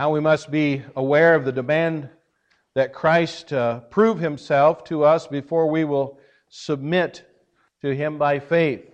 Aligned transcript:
Now 0.00 0.08
we 0.08 0.20
must 0.20 0.50
be 0.50 0.82
aware 0.96 1.34
of 1.34 1.44
the 1.44 1.52
demand 1.52 2.08
that 2.74 2.94
Christ 2.94 3.52
uh, 3.52 3.80
prove 3.80 4.18
himself 4.18 4.84
to 4.84 5.04
us 5.04 5.26
before 5.26 5.68
we 5.70 5.84
will 5.84 6.18
submit 6.48 7.22
to 7.82 7.94
him 7.94 8.16
by 8.16 8.38
faith. 8.38 8.90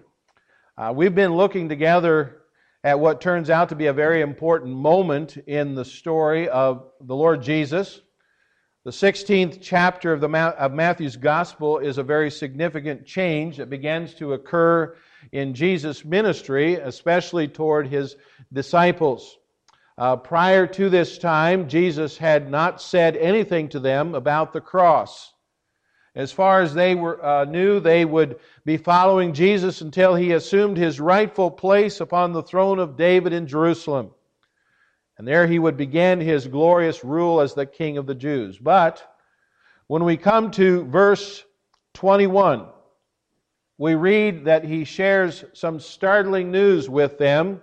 Uh, 0.77 0.93
we've 0.97 1.15
been 1.15 1.37
looking 1.37 1.69
together 1.69 2.39
at 2.83 2.99
what 2.99 3.21
turns 3.21 3.51
out 3.51 3.69
to 3.69 3.77
be 3.77 3.87
a 3.87 3.93
very 3.93 4.21
important 4.21 4.75
moment 4.75 5.37
in 5.37 5.77
the 5.77 5.85
story 5.85 6.49
of 6.49 6.91
the 7.01 7.15
Lord 7.15 7.41
Jesus. 7.41 8.01
The 8.85 8.91
16th 8.91 9.61
chapter 9.63 10.13
of, 10.13 10.21
the, 10.21 10.29
of 10.29 10.73
Matthew's 10.73 11.15
Gospel 11.15 11.79
is 11.79 11.99
a 11.99 12.03
very 12.03 12.33
significant 12.33 13.07
change 13.07 13.59
that 13.59 13.71
begins 13.71 14.13
to 14.15 14.33
occur 14.33 14.97
in 15.31 15.55
Jesus' 15.55 16.05
ministry, 16.05 16.75
especially 16.75 17.47
toward 17.47 17.87
his 17.87 18.17
disciples. 18.53 19.39
Uh, 19.99 20.17
prior 20.17 20.67
to 20.67 20.91
this 20.91 21.17
time, 21.17 21.69
Jesus 21.69 22.19
had 22.19 22.51
not 22.51 22.83
said 22.83 23.17
anything 23.17 23.69
to 23.71 23.81
them 23.81 24.15
about 24.15 24.53
the 24.53 24.61
cross. 24.61 25.33
As 26.15 26.33
far 26.33 26.61
as 26.61 26.75
they 26.75 26.95
were, 26.95 27.23
uh, 27.25 27.45
knew, 27.45 27.81
they 27.81 28.05
would 28.05 28.39
be 28.65 28.77
following 28.77 29.33
Jesus 29.33 29.81
until 29.81 30.15
he 30.15 30.33
assumed 30.33 30.77
his 30.77 31.01
rightful 31.01 31.51
place 31.51 32.01
upon 32.01 32.33
the 32.33 32.43
throne 32.43 32.79
of 32.79 32.97
David 32.97 33.33
in 33.33 33.47
Jerusalem. 33.47 34.11
And 35.19 35.27
there 35.27 35.47
he 35.47 35.59
would 35.59 35.77
begin 35.77 36.21
his 36.21 36.47
glorious 36.47 37.03
rule 37.03 37.41
as 37.41 37.55
the 37.55 37.67
King 37.67 37.97
of 37.97 38.07
the 38.07 38.15
Jews. 38.15 38.59
But 38.59 39.03
when 39.87 40.05
we 40.05 40.17
come 40.17 40.51
to 40.53 40.85
verse 40.85 41.45
21, 41.95 42.67
we 43.79 43.95
read 43.95 44.47
that 44.47 44.65
he 44.65 44.85
shares 44.85 45.45
some 45.53 45.81
startling 45.81 46.51
news 46.51 46.89
with 46.89 47.19
them. 47.19 47.61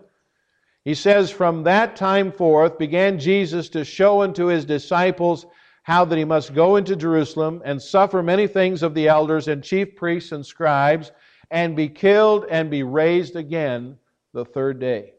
He 0.85 0.95
says, 0.95 1.31
From 1.31 1.63
that 1.63 1.95
time 1.95 2.31
forth 2.31 2.77
began 2.77 3.19
Jesus 3.19 3.69
to 3.69 3.85
show 3.85 4.21
unto 4.21 4.45
his 4.45 4.65
disciples 4.65 5.45
how 5.83 6.05
that 6.05 6.17
he 6.17 6.25
must 6.25 6.53
go 6.53 6.75
into 6.75 6.95
Jerusalem 6.95 7.61
and 7.65 7.81
suffer 7.81 8.23
many 8.23 8.47
things 8.47 8.83
of 8.83 8.93
the 8.93 9.07
elders 9.07 9.47
and 9.47 9.63
chief 9.63 9.95
priests 9.95 10.31
and 10.31 10.45
scribes, 10.45 11.11
and 11.51 11.75
be 11.75 11.89
killed 11.89 12.45
and 12.49 12.69
be 12.71 12.83
raised 12.83 13.35
again 13.35 13.97
the 14.33 14.45
third 14.45 14.79
day. 14.79 15.13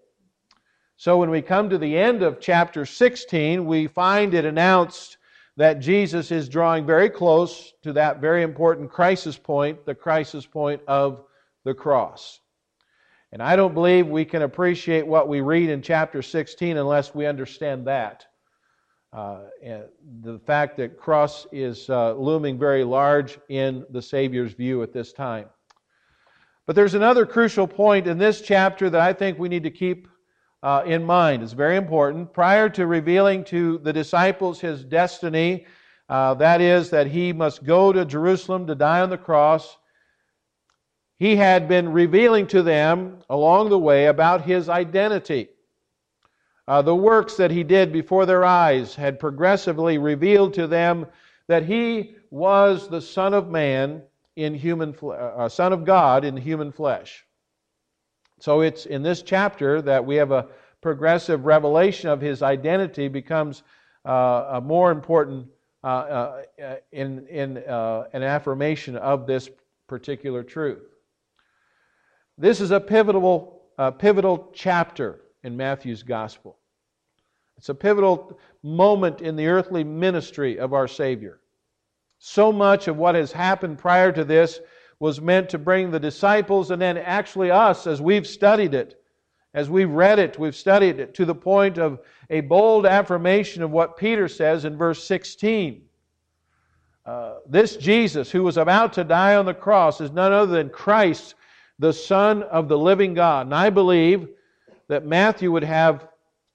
So 0.96 1.18
when 1.18 1.30
we 1.30 1.42
come 1.42 1.70
to 1.70 1.78
the 1.78 1.96
end 1.96 2.22
of 2.22 2.40
chapter 2.40 2.86
16, 2.86 3.64
we 3.66 3.86
find 3.86 4.34
it 4.34 4.44
announced 4.44 5.18
that 5.56 5.80
Jesus 5.80 6.30
is 6.30 6.48
drawing 6.48 6.86
very 6.86 7.10
close 7.10 7.72
to 7.82 7.92
that 7.92 8.20
very 8.20 8.42
important 8.42 8.90
crisis 8.90 9.36
point, 9.38 9.84
the 9.86 9.94
crisis 9.94 10.46
point 10.46 10.82
of 10.88 11.24
the 11.64 11.74
cross. 11.74 12.40
And 13.34 13.42
I 13.42 13.56
don't 13.56 13.74
believe 13.74 14.06
we 14.06 14.24
can 14.24 14.42
appreciate 14.42 15.04
what 15.04 15.27
we 15.27 15.40
read 15.40 15.68
in 15.68 15.82
chapter 15.82 16.22
16 16.22 16.77
unless 16.77 17.16
we 17.16 17.27
understand 17.27 17.84
that. 17.88 18.24
Uh, 19.12 19.40
the 20.20 20.38
fact 20.46 20.77
that 20.77 20.96
cross 20.96 21.44
is 21.50 21.90
uh, 21.90 22.14
looming 22.14 22.60
very 22.60 22.84
large 22.84 23.40
in 23.48 23.84
the 23.90 24.00
Savior's 24.00 24.52
view 24.52 24.84
at 24.84 24.92
this 24.92 25.12
time. 25.12 25.46
But 26.66 26.77
there's 26.77 26.94
another 26.94 27.27
crucial 27.27 27.66
point 27.66 28.06
in 28.06 28.18
this 28.18 28.40
chapter 28.40 28.88
that 28.88 29.00
I 29.00 29.12
think 29.12 29.36
we 29.36 29.48
need 29.48 29.64
to 29.64 29.70
keep 29.70 30.06
uh, 30.62 30.84
in 30.86 31.02
mind. 31.02 31.42
It's 31.42 31.55
very 31.55 31.74
important. 31.74 32.32
Prior 32.32 32.68
to 32.68 32.86
revealing 32.86 33.42
to 33.46 33.78
the 33.78 33.92
disciples 33.92 34.60
his 34.60 34.84
destiny, 34.84 35.66
uh, 36.08 36.34
that 36.34 36.60
is, 36.60 36.88
that 36.90 37.08
he 37.08 37.32
must 37.32 37.64
go 37.64 37.92
to 37.92 38.05
Jerusalem 38.05 38.68
to 38.68 38.77
die 38.77 39.00
on 39.00 39.10
the 39.10 39.18
cross, 39.18 39.77
he 41.18 41.36
had 41.36 41.68
been 41.68 41.92
revealing 41.92 42.46
to 42.48 42.62
them 42.62 43.18
along 43.30 43.68
the 43.68 43.78
way 43.78 44.06
about 44.06 44.42
his 44.42 44.68
identity. 44.68 45.48
Uh, 46.66 46.82
the 46.82 46.94
works 46.94 47.36
that 47.36 47.50
he 47.50 47.62
did 47.62 47.92
before 47.92 48.26
their 48.26 48.44
eyes 48.44 48.94
had 48.94 49.20
progressively 49.20 49.98
revealed 49.98 50.54
to 50.54 50.66
them 50.66 51.06
that 51.46 51.64
he 51.64 52.16
was 52.30 52.88
the 52.88 53.00
Son 53.00 53.34
of 53.34 53.48
Man 53.48 54.02
in 54.36 54.54
human, 54.54 54.94
uh, 55.02 55.08
uh, 55.08 55.48
Son 55.48 55.72
of 55.72 55.84
God 55.84 56.24
in 56.24 56.36
human 56.36 56.72
flesh. 56.72 57.24
So 58.40 58.62
it's 58.62 58.86
in 58.86 59.02
this 59.02 59.22
chapter 59.22 59.80
that 59.83 60.05
we 60.05 60.16
have 60.16 60.33
a 60.33 60.48
progressive 60.80 61.44
revelation 61.44 62.08
of 62.10 62.20
his 62.20 62.42
identity 62.42 63.08
becomes 63.08 63.62
uh, 64.05 64.46
a 64.52 64.60
more 64.60 64.90
important 64.90 65.46
uh, 65.83 65.86
uh, 65.86 66.42
in, 66.92 67.27
in 67.28 67.58
an 67.58 68.22
affirmation 68.22 68.96
of 68.96 69.27
this 69.27 69.48
particular 69.86 70.42
truth. 70.42 70.93
This 72.36 72.61
is 72.61 72.70
a 72.70 72.80
pivotal, 72.80 73.62
pivotal 73.98 74.50
chapter 74.52 75.20
in 75.42 75.56
Matthew's 75.56 76.02
gospel. 76.02 76.56
It's 77.56 77.68
a 77.68 77.74
pivotal 77.74 78.39
moment 78.62 79.20
in 79.20 79.36
the 79.36 79.46
earthly 79.46 79.84
ministry 79.84 80.58
of 80.58 80.72
our 80.72 80.89
Savior. 80.89 81.40
So 82.18 82.50
much 82.50 82.89
of 82.89 82.96
what 82.96 83.14
has 83.14 83.30
happened 83.30 83.78
prior 83.78 84.11
to 84.12 84.24
this 84.24 84.61
was 84.98 85.20
meant 85.20 85.48
to 85.50 85.58
bring 85.58 85.90
the 85.90 86.00
disciples 86.00 86.70
and 86.70 86.80
then 86.80 86.96
actually 86.96 87.50
us, 87.50 87.86
as 87.86 88.00
we've 88.00 88.27
studied 88.27 88.74
it, 88.74 89.01
as 89.52 89.70
we've 89.70 89.90
read 89.90 90.18
it, 90.18 90.39
we've 90.39 90.56
studied 90.56 90.98
it, 90.98 91.14
to 91.14 91.24
the 91.24 91.34
point 91.34 91.78
of 91.78 92.01
a 92.30 92.40
bold 92.40 92.86
affirmation 92.86 93.62
of 93.62 93.70
what 93.70 93.96
Peter 93.96 94.27
says 94.27 94.64
in 94.64 94.77
verse 94.77 95.05
16. 95.05 95.83
Uh, 97.06 97.34
this 97.48 97.77
Jesus, 97.77 98.30
who 98.30 98.42
was 98.42 98.56
about 98.56 98.95
to 98.95 99.05
die 99.05 99.36
on 99.36 99.45
the 99.45 99.55
cross, 99.55 100.01
is 100.01 100.11
none 100.11 100.33
other 100.33 100.52
than 100.52 100.70
Christ, 100.70 101.34
the 101.79 101.92
Son 101.92 102.42
of 102.45 102.68
the 102.68 102.79
living 102.79 103.14
God. 103.14 103.46
And 103.46 103.55
I 103.55 103.70
believe 103.70 104.29
that 104.89 105.07
Matthew 105.07 105.51
would 105.52 105.64
have 105.64 106.08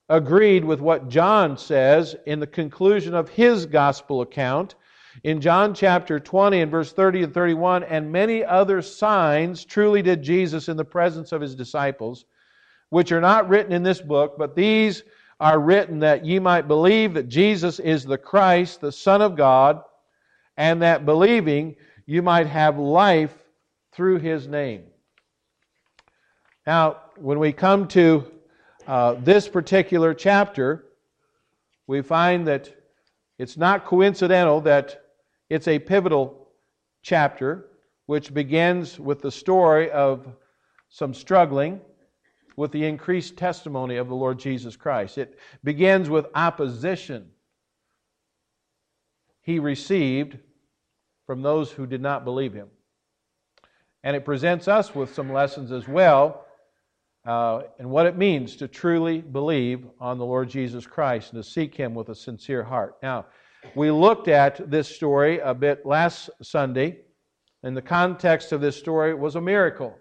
agreed 0.07 0.66
with 0.66 0.81
what 0.81 1.09
John 1.09 1.57
says 1.57 2.16
in 2.25 2.40
the 2.40 2.47
conclusion 2.47 3.13
of 3.13 3.29
his 3.29 3.66
gospel 3.66 4.22
account 4.22 4.75
in 5.24 5.41
John 5.41 5.74
chapter 5.74 6.19
20 6.19 6.62
and 6.62 6.72
verse 6.72 6.94
30 6.94 7.24
and 7.24 7.34
31, 7.34 7.84
and 7.84 8.12
many 8.12 8.44
other 8.44 8.81
signs 8.81 9.66
truly 9.66 10.02
did 10.02 10.24
Jesus 10.24 10.69
in 10.69 10.78
the 10.78 10.85
presence 10.85 11.31
of 11.31 11.41
his 11.41 11.56
disciples, 11.56 12.25
which 12.90 13.12
are 13.12 13.22
not 13.22 13.50
written 13.50 13.74
in 13.74 13.84
this 13.84 14.02
book, 14.02 14.35
but 14.38 14.56
these 14.56 15.03
are 15.40 15.59
written 15.59 16.00
that 16.00 16.25
ye 16.25 16.40
might 16.40 16.68
believe 16.68 17.13
that 17.13 17.28
Jesus 17.28 17.79
is 17.79 18.03
the 18.03 18.18
Christ, 18.18 18.81
the 18.81 18.91
Son 18.91 19.22
of 19.22 19.35
God, 19.35 19.81
and 20.58 20.81
that 20.81 21.06
believing 21.06 21.75
you 22.06 22.22
might 22.22 22.47
have 22.47 22.78
life 22.78 23.35
through 23.91 24.19
his 24.19 24.47
name. 24.47 24.84
Now, 26.69 26.97
when 27.16 27.40
we 27.40 27.52
come 27.52 27.88
to 27.88 28.31
uh, 28.85 29.16
this 29.16 29.50
particular 29.50 30.13
chapter, 30.13 30.85
we 31.88 32.03
find 32.03 32.47
that 32.47 32.72
it's 33.40 33.57
not 33.57 33.85
coincidental 33.85 34.62
that 34.62 35.02
it's 35.50 35.68
a 35.68 35.79
pivotal 35.79 36.47
chapter 37.02 37.66
which 38.06 38.35
begins 38.35 39.00
with 39.00 39.19
the 39.19 39.31
story 39.31 39.90
of 39.90 40.28
some 40.90 41.12
struggling 41.12 41.81
with 42.56 42.72
the 42.72 42.85
increased 42.85 43.35
testimony 43.35 43.96
of 43.96 44.08
the 44.08 44.13
Lord 44.16 44.38
Jesus 44.38 44.75
Christ. 44.75 45.18
It 45.18 45.40
begins 45.63 46.08
with 46.08 46.28
opposition 46.35 47.31
he 49.41 49.58
received 49.58 50.38
from 51.25 51.41
those 51.41 51.72
who 51.72 51.88
did 51.88 52.03
not 52.03 52.24
believe 52.24 52.53
him. 52.53 52.68
And 54.03 54.16
it 54.16 54.24
presents 54.24 54.68
us 54.68 54.94
with 54.94 55.16
some 55.16 55.34
lessons 55.34 55.72
as 55.72 55.88
well 55.88 56.46
uh, 57.25 57.63
and 57.78 57.90
what 57.90 58.06
it 58.06 58.18
means 58.18 58.56
to 58.57 58.68
truly 58.68 59.19
believe 59.19 59.85
on 60.00 60.18
the 60.18 60.25
Lord 60.25 60.50
Jesus 60.50 60.88
Christ 60.88 61.34
and 61.34 61.44
to 61.44 61.50
seek 61.50 61.75
him 61.75 61.94
with 61.94 62.09
a 62.09 62.16
sincere 62.16 62.63
heart. 62.63 62.96
Now, 63.03 63.25
we 63.75 63.91
looked 63.91 64.28
at 64.28 64.72
this 64.72 64.88
story 64.88 65.40
a 65.40 65.53
bit 65.53 65.85
last 65.85 66.29
Sunday, 66.41 67.00
and 67.63 67.75
the 67.75 67.81
context 67.81 68.52
of 68.52 68.62
this 68.62 68.78
story 68.78 69.13
was 69.13 69.35
a 69.35 69.41
miracle. 69.41 69.97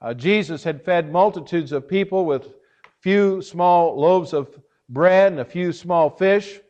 Uh, 0.00 0.12
Jesus 0.12 0.64
had 0.64 0.84
fed 0.84 1.10
multitudes 1.10 1.72
of 1.72 1.88
people 1.88 2.26
with 2.26 2.48
few 3.00 3.40
small 3.40 3.98
loaves 3.98 4.32
of 4.32 4.58
bread 4.88 5.32
and 5.32 5.40
a 5.40 5.44
few 5.44 5.72
small 5.72 6.10
fish, 6.10 6.60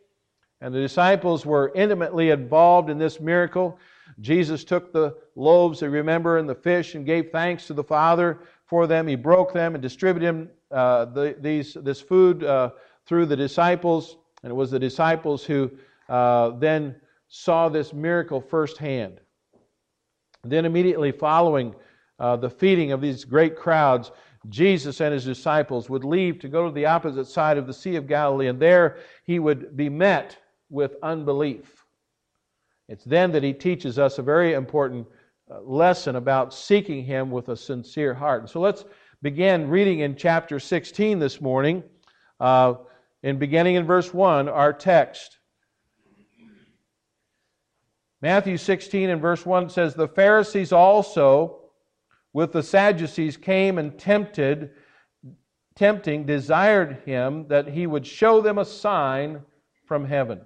and 0.61 0.75
the 0.75 0.81
disciples 0.81 1.45
were 1.45 1.73
intimately 1.75 2.31
involved 2.31 2.91
in 2.91 2.99
this 2.99 3.19
miracle. 3.19 3.79
Jesus 4.21 4.63
took 4.63 4.93
the 4.93 5.17
loaves, 5.35 5.81
you 5.81 5.89
remember, 5.89 6.39
and 6.39 6.49
the 6.49 6.55
fish 6.55 6.95
and 6.95 7.05
gave 7.05 7.31
thanks 7.33 7.67
to 7.67 7.75
the 7.75 7.83
Father 7.83 8.39
for 8.67 8.87
them. 8.87 9.07
He 9.07 9.17
broke 9.17 9.53
them 9.53 9.75
and 9.75 9.83
distributed 9.83 10.49
uh, 10.71 11.07
the, 11.07 11.37
these, 11.41 11.75
this 11.75 12.01
food 12.01 12.45
uh, 12.45 12.71
through 13.07 13.27
the 13.27 13.37
disciples, 13.37 14.17
and 14.43 14.51
it 14.51 14.55
was 14.55 14.71
the 14.71 14.79
disciples 14.79 15.45
who 15.45 15.71
uh, 16.09 16.51
then 16.51 16.97
saw 17.29 17.69
this 17.69 17.93
miracle 17.93 18.41
firsthand. 18.41 19.21
Then, 20.43 20.65
immediately 20.67 21.13
following 21.13 21.75
uh, 22.19 22.37
the 22.37 22.51
feeding 22.51 22.93
of 22.93 23.01
these 23.01 23.25
great 23.25 23.57
crowds, 23.57 24.13
Jesus 24.49 25.01
and 25.01 25.13
his 25.13 25.25
disciples 25.25 25.89
would 25.89 26.05
leave 26.05 26.39
to 26.41 26.49
go 26.49 26.67
to 26.67 26.73
the 26.73 26.87
opposite 26.87 27.27
side 27.27 27.57
of 27.57 27.67
the 27.67 27.73
Sea 27.73 27.97
of 27.97 28.07
Galilee, 28.07 28.49
and 28.49 28.61
there 28.61 28.99
he 29.25 29.39
would 29.39 29.77
be 29.77 29.89
met 29.89 30.37
with 30.69 30.97
unbelief. 31.03 31.85
It's 32.89 33.05
then 33.05 33.33
that 33.33 33.43
he 33.43 33.55
teaches 33.55 33.99
us 33.99 34.19
a 34.19 34.23
very 34.23 34.53
important 34.53 35.07
lesson 35.49 36.17
about 36.17 36.55
seeking 36.55 37.05
him 37.05 37.31
with 37.31 37.49
a 37.49 37.57
sincere 37.57 38.15
heart. 38.15 38.49
so 38.49 38.61
let's 38.61 38.85
begin 39.23 39.69
reading 39.69 40.01
in 40.01 40.17
chapter 40.17 40.59
16 40.59 41.19
this 41.19 41.41
morning. 41.41 41.83
Uh, 42.41 42.75
in 43.23 43.39
beginning 43.39 43.77
in 43.77 43.87
verse 43.87 44.13
1, 44.13 44.49
our 44.49 44.73
text. 44.73 45.39
Matthew 48.21 48.57
16 48.57 49.11
and 49.11 49.21
verse 49.21 49.47
1 49.47 49.71
says, 49.71 49.95
The 49.95 50.09
Pharisees 50.09 50.73
also 50.73 51.61
with 52.35 52.53
the 52.53 52.63
Sadducees 52.63 53.37
came 53.37 53.79
and 53.79 53.99
tempted, 53.99 54.71
tempting, 55.75 56.27
desired 56.27 57.03
him 57.07 57.49
that 57.49 57.69
he 57.69 57.87
would 57.87 58.07
show 58.07 58.41
them 58.41 58.59
a 58.59 58.65
sign 58.65 59.41
from 59.87 60.07
heaven. 60.07 60.41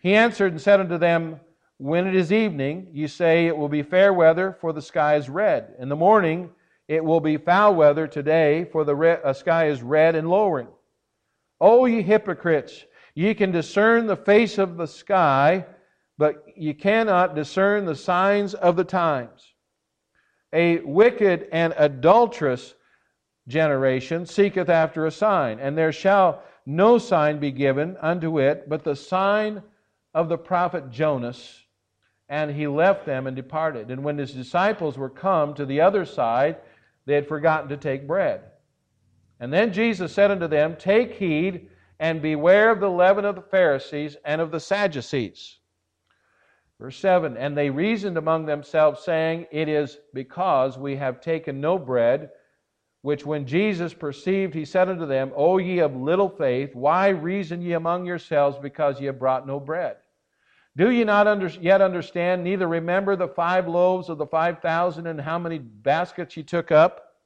He 0.00 0.14
answered 0.14 0.52
and 0.52 0.60
said 0.60 0.80
unto 0.80 0.96
them, 0.96 1.40
When 1.78 2.08
it 2.08 2.16
is 2.16 2.32
evening, 2.32 2.88
you 2.92 3.06
say 3.06 3.46
it 3.46 3.56
will 3.56 3.68
be 3.68 3.84
fair 3.84 4.12
weather, 4.12 4.56
for 4.60 4.72
the 4.72 4.82
sky 4.82 5.14
is 5.14 5.28
red. 5.28 5.76
In 5.78 5.88
the 5.88 5.94
morning, 5.94 6.50
it 6.88 7.04
will 7.04 7.20
be 7.20 7.36
foul 7.36 7.76
weather 7.76 8.08
today, 8.08 8.64
for 8.64 8.82
the 8.82 8.96
re- 8.96 9.18
uh, 9.22 9.32
sky 9.32 9.68
is 9.68 9.80
red 9.80 10.16
and 10.16 10.28
lowering. 10.28 10.66
O 11.60 11.84
ye 11.84 12.02
hypocrites, 12.02 12.84
ye 13.14 13.32
can 13.32 13.52
discern 13.52 14.06
the 14.06 14.16
face 14.16 14.58
of 14.58 14.76
the 14.76 14.86
sky, 14.86 15.66
but 16.18 16.44
ye 16.56 16.74
cannot 16.74 17.36
discern 17.36 17.84
the 17.84 17.94
signs 17.94 18.54
of 18.54 18.74
the 18.74 18.84
times. 18.84 19.54
A 20.52 20.80
wicked 20.80 21.46
and 21.52 21.74
adulterous 21.76 22.74
generation 23.46 24.26
seeketh 24.26 24.68
after 24.68 25.06
a 25.06 25.12
sign, 25.12 25.60
and 25.60 25.78
there 25.78 25.92
shall 25.92 26.42
no 26.66 26.98
sign 26.98 27.38
be 27.38 27.52
given 27.52 27.96
unto 28.00 28.40
it 28.40 28.68
but 28.68 28.82
the 28.82 28.96
sign 28.96 29.62
of 30.12 30.28
the 30.28 30.38
prophet 30.38 30.90
Jonas. 30.90 31.66
And 32.28 32.50
he 32.50 32.66
left 32.66 33.06
them 33.06 33.26
and 33.26 33.34
departed. 33.34 33.90
And 33.90 34.04
when 34.04 34.18
his 34.18 34.32
disciples 34.32 34.98
were 34.98 35.08
come 35.08 35.54
to 35.54 35.64
the 35.64 35.80
other 35.80 36.04
side, 36.04 36.56
they 37.06 37.14
had 37.14 37.28
forgotten 37.28 37.68
to 37.70 37.76
take 37.76 38.06
bread. 38.06 38.42
And 39.40 39.52
then 39.52 39.72
Jesus 39.72 40.12
said 40.12 40.30
unto 40.30 40.46
them, 40.46 40.76
Take 40.76 41.14
heed 41.14 41.68
and 41.98 42.20
beware 42.20 42.70
of 42.70 42.80
the 42.80 42.90
leaven 42.90 43.24
of 43.24 43.34
the 43.34 43.42
Pharisees 43.42 44.16
and 44.24 44.40
of 44.40 44.50
the 44.50 44.60
Sadducees. 44.60 45.58
Verse 46.80 46.98
7 46.98 47.36
And 47.36 47.56
they 47.56 47.70
reasoned 47.70 48.18
among 48.18 48.46
themselves, 48.46 49.02
saying, 49.04 49.46
It 49.50 49.68
is 49.68 49.98
because 50.14 50.78
we 50.78 50.96
have 50.96 51.20
taken 51.20 51.60
no 51.60 51.78
bread. 51.78 52.30
Which 53.02 53.24
when 53.24 53.46
Jesus 53.46 53.94
perceived, 53.94 54.54
he 54.54 54.64
said 54.64 54.88
unto 54.88 55.06
them, 55.06 55.32
O 55.36 55.58
ye 55.58 55.78
of 55.78 55.94
little 55.94 56.28
faith, 56.28 56.74
why 56.74 57.08
reason 57.08 57.62
ye 57.62 57.72
among 57.72 58.04
yourselves 58.04 58.58
because 58.60 59.00
ye 59.00 59.06
have 59.06 59.20
brought 59.20 59.46
no 59.46 59.60
bread? 59.60 59.96
Do 60.78 60.92
ye 60.92 61.02
not 61.02 61.26
under, 61.26 61.48
yet 61.48 61.82
understand, 61.82 62.44
neither 62.44 62.68
remember 62.68 63.16
the 63.16 63.26
five 63.26 63.66
loaves 63.66 64.08
of 64.08 64.16
the 64.16 64.26
five 64.26 64.60
thousand 64.60 65.08
and 65.08 65.20
how 65.20 65.36
many 65.36 65.58
baskets 65.58 66.36
ye 66.36 66.44
took 66.44 66.70
up? 66.70 67.16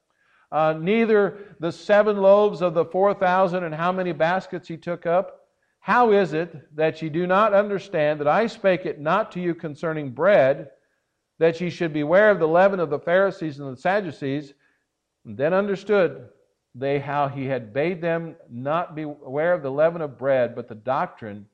Uh, 0.50 0.72
neither 0.72 1.54
the 1.60 1.70
seven 1.70 2.16
loaves 2.16 2.62
of 2.62 2.72
the 2.72 2.86
four 2.86 3.12
thousand 3.12 3.64
and 3.64 3.74
how 3.74 3.92
many 3.92 4.12
baskets 4.12 4.70
ye 4.70 4.78
took 4.78 5.04
up? 5.04 5.48
How 5.80 6.12
is 6.12 6.32
it 6.32 6.74
that 6.76 7.02
ye 7.02 7.10
do 7.10 7.26
not 7.26 7.52
understand 7.52 8.20
that 8.20 8.28
I 8.28 8.46
spake 8.46 8.86
it 8.86 8.98
not 8.98 9.30
to 9.32 9.40
you 9.40 9.54
concerning 9.54 10.12
bread, 10.12 10.70
that 11.38 11.60
ye 11.60 11.68
should 11.68 11.92
beware 11.92 12.30
of 12.30 12.38
the 12.38 12.48
leaven 12.48 12.80
of 12.80 12.88
the 12.88 13.00
Pharisees 13.00 13.58
and 13.58 13.70
the 13.70 13.80
Sadducees? 13.80 14.54
And 15.26 15.36
then 15.36 15.52
understood 15.52 16.30
they 16.74 17.00
how 17.00 17.28
he 17.28 17.44
had 17.44 17.74
bade 17.74 18.00
them 18.00 18.34
not 18.48 18.94
beware 18.94 19.52
of 19.52 19.62
the 19.62 19.70
leaven 19.70 20.00
of 20.00 20.16
bread, 20.16 20.54
but 20.54 20.68
the 20.68 20.74
doctrine 20.74 21.46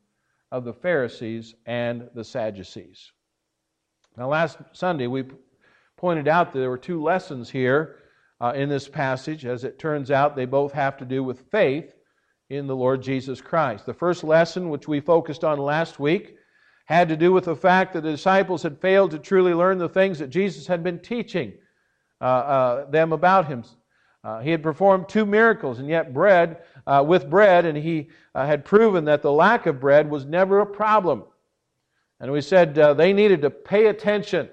of 0.51 0.65
the 0.65 0.73
Pharisees 0.73 1.55
and 1.67 2.09
the 2.15 2.25
Sadducees. 2.25 3.13
Now, 4.17 4.29
last 4.29 4.59
Sunday 4.73 5.07
we 5.07 5.25
pointed 5.97 6.29
out 6.29 6.53
that 6.53 6.59
there 6.59 6.71
were 6.71 6.79
two 6.79 7.03
lessons 7.03 7.51
here 7.51 7.97
uh, 8.41 8.53
in 8.55 8.69
this 8.69 8.89
passage. 8.89 9.45
As 9.45 9.65
it 9.65 9.79
turns 9.79 10.11
out, 10.11 10.37
they 10.37 10.47
both 10.47 10.73
have 10.73 10.97
to 10.99 11.05
do 11.05 11.23
with 11.23 11.51
faith 11.51 11.95
in 12.51 12.67
the 12.67 12.77
Lord 12.77 13.03
Jesus 13.03 13.41
Christ. 13.41 13.85
The 13.85 13.95
first 13.95 14.25
lesson, 14.25 14.71
which 14.71 14.89
we 14.89 15.01
focused 15.01 15.45
on 15.45 15.59
last 15.59 16.01
week, 16.01 16.37
had 16.87 17.09
to 17.11 17.17
do 17.17 17.33
with 17.33 17.45
the 17.45 17.57
fact 17.57 17.93
that 17.93 18.03
the 18.03 18.11
disciples 18.13 18.63
had 18.63 18.81
failed 18.81 19.11
to 19.11 19.19
truly 19.19 19.53
learn 19.53 19.77
the 19.77 19.89
things 19.89 20.19
that 20.19 20.31
Jesus 20.31 20.67
had 20.67 20.83
been 20.83 20.99
teaching 20.99 21.53
uh, 22.21 22.25
uh, 22.25 22.91
them 22.91 23.13
about 23.13 23.47
him. 23.47 23.63
Uh, 24.25 24.41
he 24.41 24.51
had 24.51 24.63
performed 24.63 25.09
two 25.09 25.25
miracles, 25.25 25.79
and 25.79 25.89
yet 25.89 26.13
bread 26.13 26.59
uh, 26.87 27.05
with 27.07 27.31
bread, 27.31 27.65
and 27.65 27.79
he 27.79 28.09
uh, 28.35 28.45
had 28.45 28.65
proven 28.65 29.05
that 29.05 29.23
the 29.23 29.33
lack 29.33 29.67
of 29.67 29.81
bread 29.81 30.11
was 30.11 30.25
never 30.25 30.61
a 30.61 30.67
problem. 30.67 31.25
And 32.21 32.33
we 32.33 32.41
said 32.41 32.79
uh, 32.79 32.95
they 32.95 33.13
needed 33.13 33.43
to 33.43 33.51
pay 33.51 33.87
attention. 33.87 34.49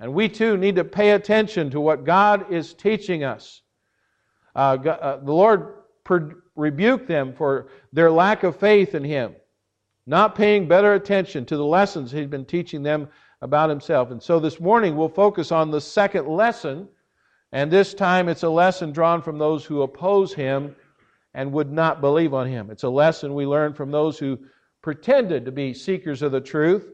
And 0.00 0.12
we 0.12 0.28
too 0.28 0.56
need 0.56 0.76
to 0.76 0.84
pay 0.84 1.12
attention 1.12 1.70
to 1.70 1.80
what 1.80 2.04
God 2.04 2.52
is 2.52 2.74
teaching 2.74 3.24
us. 3.24 3.62
God, 4.54 5.24
the 5.24 5.32
Lord 5.32 5.74
rebuked 6.54 7.08
them 7.08 7.32
for 7.32 7.68
their 7.92 8.10
lack 8.10 8.42
of 8.42 8.56
faith 8.56 8.94
in 8.94 9.04
him, 9.04 9.34
not 10.06 10.34
paying 10.34 10.68
better 10.68 10.94
attention 10.94 11.44
to 11.46 11.56
the 11.56 11.64
lessons 11.64 12.10
he'd 12.10 12.30
been 12.30 12.44
teaching 12.44 12.82
them 12.82 13.08
about 13.40 13.70
himself. 13.70 14.10
And 14.10 14.22
so 14.22 14.38
this 14.40 14.60
morning 14.60 14.96
we'll 14.96 15.08
focus 15.08 15.52
on 15.52 15.70
the 15.70 15.80
second 15.80 16.26
lesson, 16.26 16.88
and 17.52 17.70
this 17.70 17.94
time 17.94 18.28
it's 18.28 18.42
a 18.42 18.48
lesson 18.48 18.92
drawn 18.92 19.22
from 19.22 19.38
those 19.38 19.64
who 19.64 19.82
oppose 19.82 20.34
him 20.34 20.76
and 21.34 21.52
would 21.52 21.72
not 21.72 22.00
believe 22.00 22.34
on 22.34 22.46
him. 22.46 22.70
It's 22.70 22.82
a 22.82 22.88
lesson 22.88 23.34
we 23.34 23.46
learn 23.46 23.74
from 23.74 23.90
those 23.90 24.18
who 24.18 24.38
pretended 24.82 25.44
to 25.44 25.52
be 25.52 25.74
seekers 25.74 26.22
of 26.22 26.32
the 26.32 26.40
truth, 26.40 26.90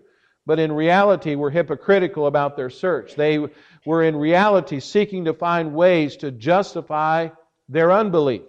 but 0.47 0.59
in 0.59 0.73
reality 0.73 1.35
were 1.35 1.51
hypocritical 1.51 2.27
about 2.27 2.56
their 2.56 2.71
search. 2.71 3.15
They 3.15 3.39
were 3.87 4.03
in 4.03 4.17
reality 4.17 4.81
seeking 4.81 5.25
to 5.25 5.35
find 5.35 5.75
ways 5.75 6.17
to 6.19 6.31
justify 6.31 7.29
their 7.69 7.93
unbelief. 7.93 8.43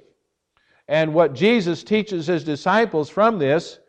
And 0.88 1.14
what 1.14 1.34
Jesus 1.34 1.84
teaches 1.84 2.28
his 2.28 2.44
disciples 2.44 3.10
from 3.10 3.40
this 3.40 3.80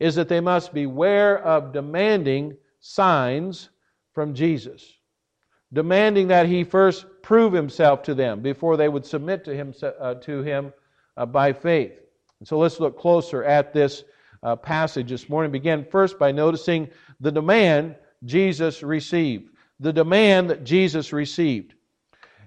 is 0.00 0.14
that 0.16 0.28
they 0.28 0.40
must 0.40 0.74
beware 0.74 1.38
of 1.38 1.72
demanding 1.72 2.56
signs 2.80 3.70
from 4.12 4.34
Jesus, 4.34 4.84
demanding 5.72 6.28
that 6.28 6.46
he 6.46 6.64
first 6.64 7.06
prove 7.22 7.52
himself 7.52 8.02
to 8.02 8.14
them 8.14 8.40
before 8.40 8.76
they 8.76 8.88
would 8.88 9.06
submit 9.06 9.44
to 9.44 9.54
him, 9.54 9.74
uh, 9.82 10.14
to 10.14 10.42
him 10.42 10.72
uh, 11.16 11.26
by 11.26 11.52
faith. 11.52 11.92
And 12.38 12.48
so 12.48 12.58
let's 12.58 12.80
look 12.80 12.98
closer 12.98 13.44
at 13.44 13.72
this 13.72 14.04
uh, 14.42 14.56
passage 14.56 15.10
this 15.10 15.28
morning. 15.28 15.52
Begin 15.52 15.86
first 15.90 16.18
by 16.18 16.32
noticing 16.32 16.88
the 17.20 17.32
demand 17.32 17.96
Jesus 18.24 18.82
received. 18.82 19.50
The 19.80 19.92
demand 19.92 20.50
that 20.50 20.64
Jesus 20.64 21.12
received. 21.12 21.74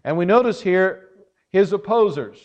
And 0.03 0.17
we 0.17 0.25
notice 0.25 0.61
here 0.61 1.09
his 1.49 1.73
opposers. 1.73 2.37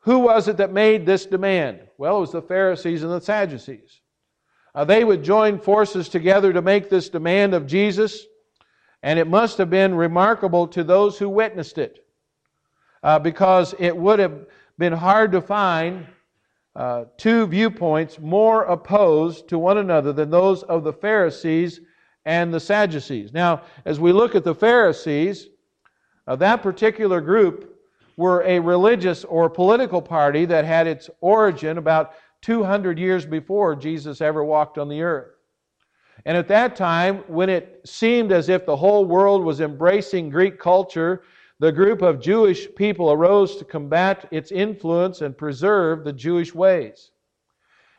Who 0.00 0.20
was 0.20 0.48
it 0.48 0.56
that 0.56 0.72
made 0.72 1.04
this 1.04 1.26
demand? 1.26 1.80
Well, 1.98 2.16
it 2.16 2.20
was 2.20 2.32
the 2.32 2.42
Pharisees 2.42 3.02
and 3.02 3.12
the 3.12 3.20
Sadducees. 3.20 4.00
Uh, 4.74 4.84
they 4.84 5.04
would 5.04 5.22
join 5.22 5.58
forces 5.58 6.08
together 6.08 6.52
to 6.52 6.62
make 6.62 6.88
this 6.88 7.08
demand 7.08 7.54
of 7.54 7.66
Jesus, 7.66 8.24
and 9.02 9.18
it 9.18 9.26
must 9.26 9.58
have 9.58 9.70
been 9.70 9.94
remarkable 9.94 10.66
to 10.68 10.84
those 10.84 11.18
who 11.18 11.28
witnessed 11.28 11.78
it, 11.78 12.06
uh, 13.02 13.18
because 13.18 13.74
it 13.78 13.96
would 13.96 14.18
have 14.18 14.46
been 14.78 14.92
hard 14.92 15.32
to 15.32 15.40
find 15.40 16.06
uh, 16.76 17.04
two 17.16 17.46
viewpoints 17.46 18.18
more 18.18 18.64
opposed 18.64 19.48
to 19.48 19.58
one 19.58 19.78
another 19.78 20.12
than 20.12 20.30
those 20.30 20.62
of 20.64 20.84
the 20.84 20.92
Pharisees 20.92 21.80
and 22.24 22.52
the 22.52 22.60
Sadducees. 22.60 23.32
Now, 23.32 23.62
as 23.84 23.98
we 23.98 24.12
look 24.12 24.34
at 24.34 24.44
the 24.44 24.54
Pharisees, 24.54 25.48
uh, 26.26 26.36
that 26.36 26.62
particular 26.62 27.20
group 27.20 27.76
were 28.16 28.42
a 28.42 28.58
religious 28.58 29.24
or 29.24 29.48
political 29.48 30.02
party 30.02 30.44
that 30.44 30.64
had 30.64 30.86
its 30.86 31.08
origin 31.20 31.78
about 31.78 32.12
200 32.42 32.98
years 32.98 33.26
before 33.26 33.74
Jesus 33.74 34.20
ever 34.20 34.44
walked 34.44 34.78
on 34.78 34.88
the 34.88 35.02
earth. 35.02 35.39
And 36.24 36.36
at 36.36 36.48
that 36.48 36.76
time, 36.76 37.24
when 37.28 37.48
it 37.48 37.80
seemed 37.84 38.32
as 38.32 38.48
if 38.48 38.66
the 38.66 38.76
whole 38.76 39.04
world 39.04 39.42
was 39.44 39.60
embracing 39.60 40.30
Greek 40.30 40.58
culture, 40.58 41.22
the 41.58 41.72
group 41.72 42.02
of 42.02 42.20
Jewish 42.20 42.74
people 42.74 43.10
arose 43.10 43.56
to 43.56 43.64
combat 43.64 44.28
its 44.30 44.52
influence 44.52 45.20
and 45.20 45.36
preserve 45.36 46.04
the 46.04 46.12
Jewish 46.12 46.54
ways. 46.54 47.10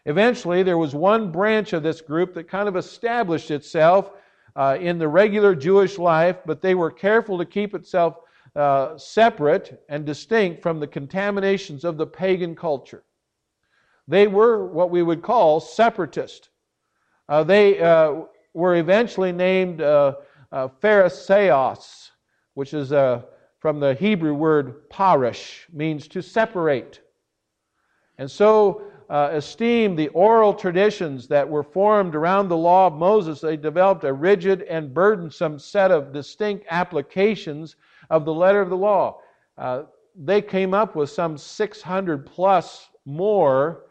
Eventually, 0.05 0.63
there 0.63 0.77
was 0.77 0.95
one 0.95 1.31
branch 1.31 1.73
of 1.73 1.83
this 1.83 2.01
group 2.01 2.33
that 2.33 2.47
kind 2.47 2.67
of 2.67 2.75
established 2.75 3.51
itself 3.51 4.11
uh, 4.55 4.77
in 4.79 4.97
the 4.97 5.07
regular 5.07 5.55
Jewish 5.55 5.97
life, 5.97 6.37
but 6.45 6.61
they 6.61 6.75
were 6.75 6.91
careful 6.91 7.37
to 7.37 7.45
keep 7.45 7.75
itself 7.75 8.17
uh, 8.55 8.97
separate 8.97 9.83
and 9.89 10.05
distinct 10.05 10.61
from 10.61 10.79
the 10.79 10.87
contaminations 10.87 11.83
of 11.83 11.97
the 11.97 12.07
pagan 12.07 12.55
culture. 12.55 13.03
They 14.07 14.27
were 14.27 14.67
what 14.67 14.89
we 14.89 15.03
would 15.03 15.21
call 15.21 15.59
separatist. 15.59 16.49
Uh, 17.31 17.41
they 17.45 17.79
uh, 17.79 18.23
were 18.53 18.75
eventually 18.75 19.31
named 19.31 19.81
uh, 19.81 20.15
uh 20.51 20.67
Phariseos, 20.81 22.11
which 22.55 22.73
is 22.73 22.91
uh, 22.91 23.21
from 23.59 23.79
the 23.79 23.93
Hebrew 23.93 24.33
word 24.33 24.89
parash, 24.89 25.61
means 25.71 26.09
to 26.09 26.21
separate. 26.21 26.99
And 28.17 28.29
so 28.29 28.81
uh, 29.09 29.29
esteemed 29.31 29.97
the 29.97 30.09
oral 30.09 30.53
traditions 30.53 31.29
that 31.29 31.47
were 31.47 31.63
formed 31.63 32.15
around 32.15 32.49
the 32.49 32.57
law 32.57 32.87
of 32.87 32.95
Moses, 32.95 33.39
they 33.39 33.55
developed 33.55 34.03
a 34.03 34.11
rigid 34.11 34.63
and 34.63 34.93
burdensome 34.93 35.57
set 35.57 35.89
of 35.89 36.11
distinct 36.11 36.65
applications 36.69 37.77
of 38.09 38.25
the 38.25 38.33
letter 38.33 38.59
of 38.59 38.69
the 38.69 38.75
law. 38.75 39.19
They 40.17 40.41
came 40.41 40.73
up 40.73 40.97
with 40.97 41.09
some 41.09 41.37
600 41.37 42.25
plus 42.25 42.89
more 43.05 43.85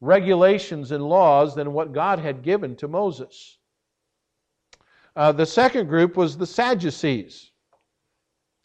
regulations 0.00 0.92
and 0.92 1.04
laws 1.04 1.54
than 1.54 1.72
what 1.72 1.92
God 1.92 2.18
had 2.18 2.42
given 2.42 2.76
to 2.76 2.88
Moses. 2.88 3.58
Uh, 5.16 5.32
the 5.32 5.46
second 5.46 5.88
group 5.88 6.16
was 6.16 6.36
the 6.36 6.46
Sadducees. 6.46 7.50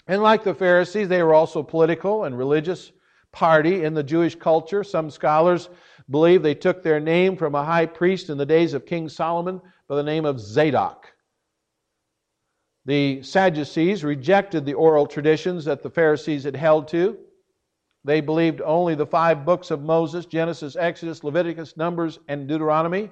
And 0.08 0.22
like 0.22 0.44
the 0.44 0.54
Pharisees, 0.54 1.08
they 1.08 1.24
were 1.24 1.34
also 1.34 1.64
political 1.64 2.26
and 2.26 2.38
religious 2.38 2.92
party 3.32 3.84
in 3.84 3.94
the 3.94 4.04
Jewish 4.04 4.36
culture. 4.36 4.84
Some 4.84 5.10
scholars 5.10 5.70
believe 6.10 6.44
they 6.44 6.56
took 6.56 6.84
their 6.84 7.00
name 7.00 7.36
from 7.36 7.56
a 7.56 7.66
high 7.66 7.88
priest 7.88 8.30
in 8.30 8.38
the 8.38 8.46
days 8.46 8.74
of 8.74 8.86
King 8.86 9.10
Solomon 9.10 9.60
by 9.88 9.96
the 9.96 10.04
name 10.04 10.26
of 10.26 10.40
Zadok. 10.40 11.12
The 12.86 13.24
Sadducees 13.24 14.04
rejected 14.04 14.64
the 14.64 14.76
oral 14.76 15.08
traditions 15.08 15.66
that 15.66 15.82
the 15.82 15.90
Pharisees 15.90 16.44
had 16.44 16.56
held 16.56 16.88
to. 16.90 17.18
They 18.06 18.22
believed 18.22 18.62
only 18.62 18.94
the 18.94 19.08
five 19.08 19.46
books 19.46 19.72
of 19.72 19.82
Moses 19.82 20.28
Genesis, 20.28 20.76
Exodus, 20.76 21.24
Leviticus, 21.24 21.76
Numbers, 21.76 22.20
and 22.28 22.48
Deuteronomy. 22.48 23.10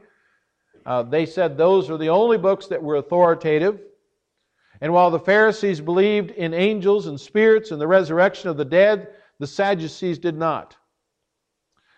Uh, 0.86 1.02
they 1.02 1.26
said 1.26 1.58
those 1.58 1.90
are 1.90 1.98
the 1.98 2.10
only 2.10 2.38
books 2.38 2.68
that 2.68 2.82
were 2.82 2.98
authoritative. 2.98 3.82
And 4.82 4.94
while 4.94 5.10
the 5.10 5.20
Pharisees 5.20 5.82
believed 5.82 6.30
in 6.32 6.54
angels 6.54 7.08
and 7.08 7.20
spirits 7.20 7.72
and 7.72 7.82
the 7.82 7.88
resurrection 7.88 8.50
of 8.50 8.58
the 8.58 8.66
dead, 8.66 9.08
the 9.40 9.48
Sadducees 9.48 10.20
did 10.20 10.38
not. 10.38 10.78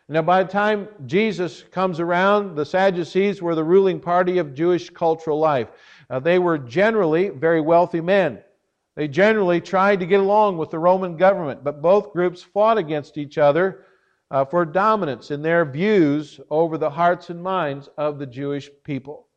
Now, 0.07 0.21
by 0.21 0.43
the 0.43 0.51
time 0.51 0.87
Jesus 1.05 1.63
comes 1.71 1.99
around, 1.99 2.55
the 2.55 2.65
Sadducees 2.65 3.41
were 3.41 3.55
the 3.55 3.63
ruling 3.63 3.99
party 3.99 4.37
of 4.37 4.53
Jewish 4.53 4.89
cultural 4.89 5.39
life. 5.39 5.67
Uh, 6.09 6.19
they 6.19 6.39
were 6.39 6.59
generally 6.59 7.29
very 7.29 7.59
wealthy 7.59 8.01
men. 8.01 8.39
They 8.95 9.07
generally 9.07 9.59
tried 9.59 9.99
to 9.99 10.05
get 10.05 10.21
along 10.21 10.57
with 10.57 10.69
the 10.69 10.79
Roman 10.79 11.17
government, 11.17 11.63
but 11.63 11.81
both 11.81 12.13
groups 12.13 12.41
fought 12.41 12.77
against 12.77 13.17
each 13.17 13.37
other 13.37 13.85
uh, 14.31 14.45
for 14.45 14.65
dominance 14.65 15.31
in 15.31 15.41
their 15.41 15.65
views 15.65 16.39
over 16.49 16.77
the 16.77 16.89
hearts 16.89 17.29
and 17.29 17.43
minds 17.43 17.89
of 17.97 18.19
the 18.19 18.25
Jewish 18.25 18.69
people. 18.83 19.27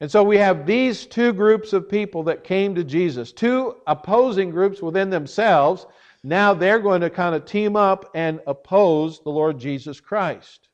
And 0.00 0.10
so 0.10 0.24
we 0.24 0.38
have 0.38 0.66
these 0.66 1.06
two 1.06 1.32
groups 1.32 1.72
of 1.72 1.88
people 1.88 2.24
that 2.24 2.42
came 2.42 2.74
to 2.74 2.84
Jesus, 2.84 3.32
two 3.32 3.76
opposing 3.86 4.50
groups 4.50 4.80
within 4.82 5.10
themselves. 5.10 5.86
Now 6.24 6.54
they're 6.54 6.78
going 6.80 7.02
to 7.02 7.10
kind 7.10 7.34
of 7.34 7.44
team 7.44 7.76
up 7.76 8.10
and 8.14 8.40
oppose 8.46 9.20
the 9.20 9.30
Lord 9.30 9.58
Jesus 9.58 10.00
Christ. 10.00 10.68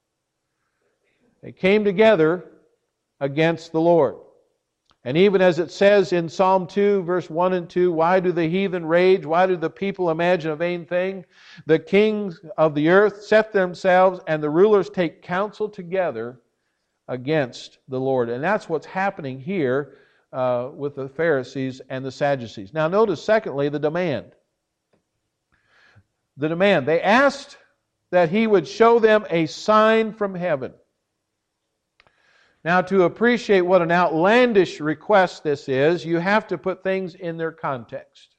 They 1.43 1.53
came 1.53 1.85
together 1.85 2.45
against 3.21 3.73
the 3.73 3.81
Lord. 3.81 4.17
And 5.07 5.17
even 5.17 5.41
as 5.41 5.61
it 5.61 5.71
says 5.71 6.13
in 6.13 6.29
Psalm 6.29 6.67
2, 6.67 7.05
verse 7.05 7.31
1 7.31 7.53
and 7.53 7.71
2, 7.71 7.93
why 7.93 8.19
do 8.19 8.33
the 8.33 8.49
heathen 8.49 8.85
rage? 8.85 9.25
Why 9.25 9.47
do 9.47 9.57
the 9.57 9.71
people 9.71 10.11
imagine 10.11 10.51
a 10.51 10.57
vain 10.57 10.85
thing? 10.85 11.25
The 11.67 11.79
kings 11.79 12.41
of 12.59 12.75
the 12.75 12.89
earth 12.89 13.23
set 13.23 13.53
themselves, 13.53 14.19
and 14.27 14.43
the 14.43 14.51
rulers 14.51 14.91
take 14.91 15.23
counsel 15.23 15.69
together 15.69 16.41
against 17.07 17.79
the 17.87 18.01
Lord. 18.01 18.29
And 18.29 18.43
that's 18.43 18.69
what's 18.69 18.85
happening 18.85 19.39
here 19.39 19.99
uh, 20.33 20.71
with 20.75 20.97
the 20.97 21.09
Pharisees 21.09 21.81
and 21.89 22.05
the 22.05 22.11
Sadducees. 22.11 22.75
Now, 22.75 22.89
notice, 22.89 23.23
secondly, 23.23 23.69
the 23.69 23.79
demand. 23.79 24.33
The 26.37 26.49
demand. 26.49 26.85
They 26.85 27.01
asked 27.01 27.59
that 28.11 28.29
he 28.29 28.49
would 28.49 28.67
show 28.67 28.99
them 28.99 29.25
a 29.31 29.47
sign 29.47 30.15
from 30.15 30.35
heaven. 30.35 30.73
Now, 32.67 32.81
to 32.81 33.05
appreciate 33.05 33.61
what 33.61 33.81
an 33.81 33.93
outlandish 33.93 34.81
request 34.81 35.45
this 35.45 35.69
is, 35.69 36.05
you 36.05 36.19
have 36.19 36.49
to 36.49 36.59
put 36.59 36.83
things 36.83 37.15
in 37.15 37.37
their 37.37 37.53
context. 37.53 38.35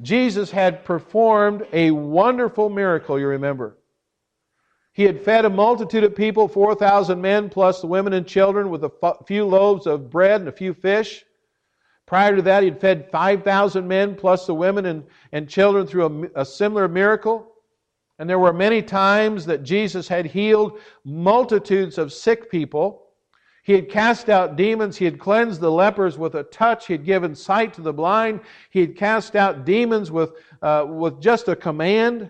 Jesus 0.00 0.52
had 0.52 0.84
performed 0.84 1.66
a 1.72 1.90
wonderful 1.90 2.70
miracle, 2.70 3.18
you 3.18 3.26
remember. 3.26 3.78
He 4.92 5.02
had 5.02 5.20
fed 5.20 5.44
a 5.44 5.50
multitude 5.50 6.04
of 6.04 6.14
people, 6.14 6.46
4,000 6.46 7.20
men, 7.20 7.50
plus 7.50 7.80
the 7.80 7.88
women 7.88 8.12
and 8.12 8.24
children, 8.24 8.70
with 8.70 8.84
a 8.84 9.14
few 9.26 9.44
loaves 9.44 9.88
of 9.88 10.08
bread 10.08 10.42
and 10.42 10.48
a 10.48 10.52
few 10.52 10.72
fish. 10.72 11.24
Prior 12.06 12.36
to 12.36 12.42
that, 12.42 12.62
he 12.62 12.68
had 12.68 12.80
fed 12.80 13.10
5,000 13.10 13.88
men, 13.88 14.14
plus 14.14 14.46
the 14.46 14.54
women 14.54 14.86
and, 14.86 15.02
and 15.32 15.48
children, 15.48 15.84
through 15.84 16.30
a, 16.36 16.42
a 16.42 16.44
similar 16.44 16.86
miracle. 16.86 17.49
And 18.20 18.28
there 18.28 18.38
were 18.38 18.52
many 18.52 18.82
times 18.82 19.46
that 19.46 19.62
Jesus 19.62 20.06
had 20.06 20.26
healed 20.26 20.78
multitudes 21.06 21.96
of 21.96 22.12
sick 22.12 22.50
people. 22.50 23.06
He 23.62 23.72
had 23.72 23.88
cast 23.88 24.28
out 24.28 24.56
demons. 24.56 24.98
He 24.98 25.06
had 25.06 25.18
cleansed 25.18 25.58
the 25.58 25.72
lepers 25.72 26.18
with 26.18 26.34
a 26.34 26.42
touch. 26.42 26.86
He 26.86 26.92
had 26.92 27.06
given 27.06 27.34
sight 27.34 27.72
to 27.74 27.80
the 27.80 27.94
blind. 27.94 28.40
He 28.68 28.80
had 28.80 28.94
cast 28.94 29.36
out 29.36 29.64
demons 29.64 30.10
with, 30.10 30.34
uh, 30.60 30.84
with 30.86 31.18
just 31.18 31.48
a 31.48 31.56
command. 31.56 32.28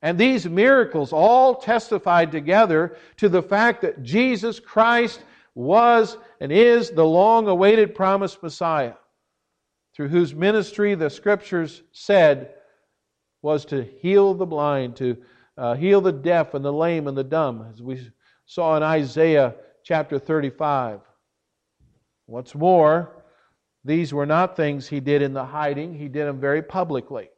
And 0.00 0.16
these 0.16 0.48
miracles 0.48 1.12
all 1.12 1.56
testified 1.56 2.30
together 2.30 2.96
to 3.16 3.28
the 3.28 3.42
fact 3.42 3.82
that 3.82 4.04
Jesus 4.04 4.60
Christ 4.60 5.24
was 5.56 6.18
and 6.40 6.52
is 6.52 6.90
the 6.90 7.04
long 7.04 7.48
awaited 7.48 7.96
promised 7.96 8.44
Messiah, 8.44 8.94
through 9.92 10.10
whose 10.10 10.36
ministry 10.36 10.94
the 10.94 11.10
scriptures 11.10 11.82
said 11.90 12.54
was 13.42 13.64
to 13.66 13.82
heal 13.82 14.34
the 14.34 14.46
blind, 14.46 14.96
to 14.96 15.16
uh, 15.56 15.74
heal 15.74 16.00
the 16.00 16.12
deaf 16.12 16.54
and 16.54 16.64
the 16.64 16.72
lame 16.72 17.06
and 17.08 17.16
the 17.16 17.24
dumb, 17.24 17.66
as 17.72 17.82
we 17.82 18.00
saw 18.46 18.76
in 18.76 18.82
Isaiah 18.82 19.54
chapter 19.82 20.18
35. 20.18 21.00
What's 22.26 22.54
more, 22.54 23.24
these 23.84 24.12
were 24.12 24.26
not 24.26 24.56
things 24.56 24.86
he 24.86 25.00
did 25.00 25.22
in 25.22 25.32
the 25.32 25.44
hiding, 25.44 25.94
he 25.94 26.08
did 26.08 26.26
them 26.26 26.40
very 26.40 26.62
publicly. 26.62 27.30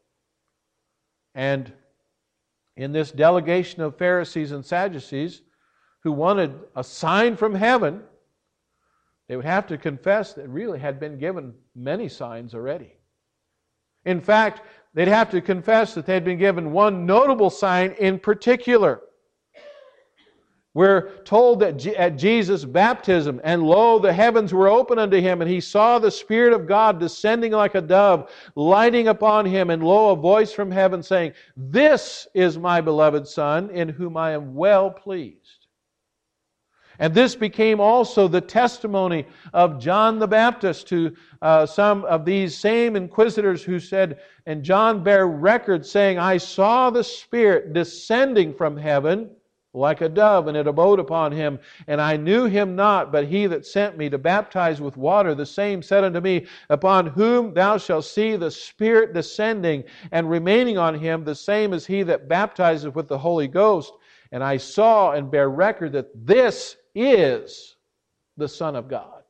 And 1.35 1.73
in 2.77 2.93
this 2.93 3.13
delegation 3.13 3.83
of 3.83 3.97
Pharisees 3.97 4.53
and 4.53 4.65
Sadducees 4.65 5.43
who 6.03 6.13
wanted 6.13 6.59
a 6.75 6.83
sign 6.83 7.37
from 7.37 7.55
heaven, 7.55 8.03
they 9.29 9.37
would 9.37 9.45
have 9.45 9.67
to 9.69 9.79
confess 9.79 10.33
that 10.35 10.49
really 10.49 10.79
had 10.79 10.99
been 10.99 11.19
given 11.19 11.55
many 11.75 12.09
signs 12.09 12.55
already. 12.55 12.95
In 14.05 14.21
fact, 14.21 14.63
they'd 14.95 15.09
have 15.09 15.31
to 15.31 15.41
confess 15.41 15.95
that 15.95 16.07
they'd 16.07 16.25
been 16.25 16.39
given 16.39 16.73
one 16.73 17.07
notable 17.07 17.51
sign 17.51 17.93
in 17.93 18.19
particular. 18.19 19.01
We're 20.73 21.17
told 21.25 21.61
that 21.61 21.85
at 21.87 22.17
Jesus' 22.17 22.65
baptism, 22.65 23.41
and 23.43 23.65
lo, 23.65 23.99
the 23.99 24.13
heavens 24.13 24.55
were 24.55 24.69
open 24.69 25.01
unto 25.01 25.21
him, 25.21 25.43
and 25.43 25.51
he 25.51 25.61
saw 25.61 25.99
the 25.99 26.13
Spirit 26.13 26.53
of 26.53 26.69
God 26.69 27.01
descending 27.01 27.51
like 27.51 27.75
a 27.75 27.81
dove, 27.81 28.31
lighting 28.55 29.09
upon 29.09 29.47
him, 29.47 29.71
and 29.71 29.83
lo, 29.83 30.11
a 30.11 30.17
voice 30.17 30.53
from 30.53 30.71
heaven 30.71 31.03
saying, 31.03 31.33
This 31.57 32.29
is 32.35 32.57
my 32.57 32.81
beloved 32.81 33.27
Son, 33.27 33.69
in 33.71 33.89
whom 33.89 34.17
I 34.17 34.31
am 34.31 34.55
well 34.55 34.91
pleased. 34.91 35.60
And 37.01 37.15
this 37.15 37.35
became 37.35 37.81
also 37.81 38.29
the 38.29 38.43
testimony 38.43 39.27
of 39.55 39.81
John 39.81 40.19
the 40.19 40.29
Baptist 40.29 40.87
to 40.89 41.17
uh, 41.41 41.65
some 41.65 42.05
of 42.05 42.27
these 42.27 42.57
same 42.57 42.95
inquisitors 42.95 43.65
who 43.65 43.81
said, 43.81 44.21
and 44.45 44.63
John 44.63 45.03
bare 45.03 45.27
record 45.27 45.85
saying, 45.87 46.19
I 46.19 46.37
saw 46.37 46.91
the 46.91 47.03
Spirit 47.03 47.73
descending 47.73 48.53
from 48.53 48.77
heaven 48.77 49.31
like 49.73 50.03
a 50.03 50.09
dove, 50.11 50.49
and 50.49 50.57
it 50.57 50.67
abode 50.67 50.99
upon 50.99 51.33
him. 51.33 51.59
And 51.87 52.03
I 52.03 52.17
knew 52.17 52.45
him 52.45 52.77
not, 52.77 53.13
but 53.13 53.27
he 53.27 53.47
that 53.47 53.65
sent 53.65 53.97
me 53.97 54.11
to 54.11 54.19
baptize 54.19 54.81
with 54.81 54.99
water, 54.99 55.35
the 55.35 55.47
same 55.47 55.81
said 55.81 56.05
unto 56.05 56.21
me, 56.21 56.47
Upon 56.69 57.07
whom 57.07 57.55
thou 57.55 57.79
shalt 57.79 58.05
see 58.05 58.37
the 58.37 58.51
Spirit 58.51 59.15
descending 59.15 59.85
and 60.13 60.29
remaining 60.29 60.77
on 60.77 60.95
him, 60.95 61.25
the 61.25 61.35
same 61.35 61.73
as 61.73 61.87
he 61.87 62.03
that 62.03 62.29
baptizeth 62.29 62.95
with 62.95 63.09
the 63.09 63.19
Holy 63.19 63.49
Ghost. 63.49 63.93
And 64.33 64.45
I 64.45 64.59
saw 64.59 65.13
and 65.13 65.31
bear 65.31 65.49
record 65.49 65.93
that 65.93 66.11
this 66.27 66.77
is 66.95 67.77
the 68.37 68.49
Son 68.49 68.77
of 68.77 68.89
God. 68.89 69.23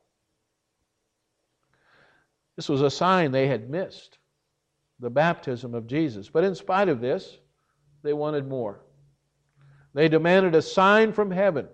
This 2.55 2.69
was 2.69 2.81
a 2.81 2.91
sign 2.91 3.31
they 3.31 3.47
had 3.47 3.69
missed 3.69 4.17
the 4.99 5.09
baptism 5.09 5.73
of 5.73 5.87
Jesus. 5.87 6.29
But 6.29 6.43
in 6.43 6.55
spite 6.55 6.89
of 6.89 7.01
this, 7.01 7.39
they 8.03 8.13
wanted 8.13 8.47
more. 8.47 8.81
They 9.93 10.07
demanded 10.07 10.55
a 10.55 10.61
sign 10.61 11.11
from 11.11 11.31
heaven. 11.31 11.67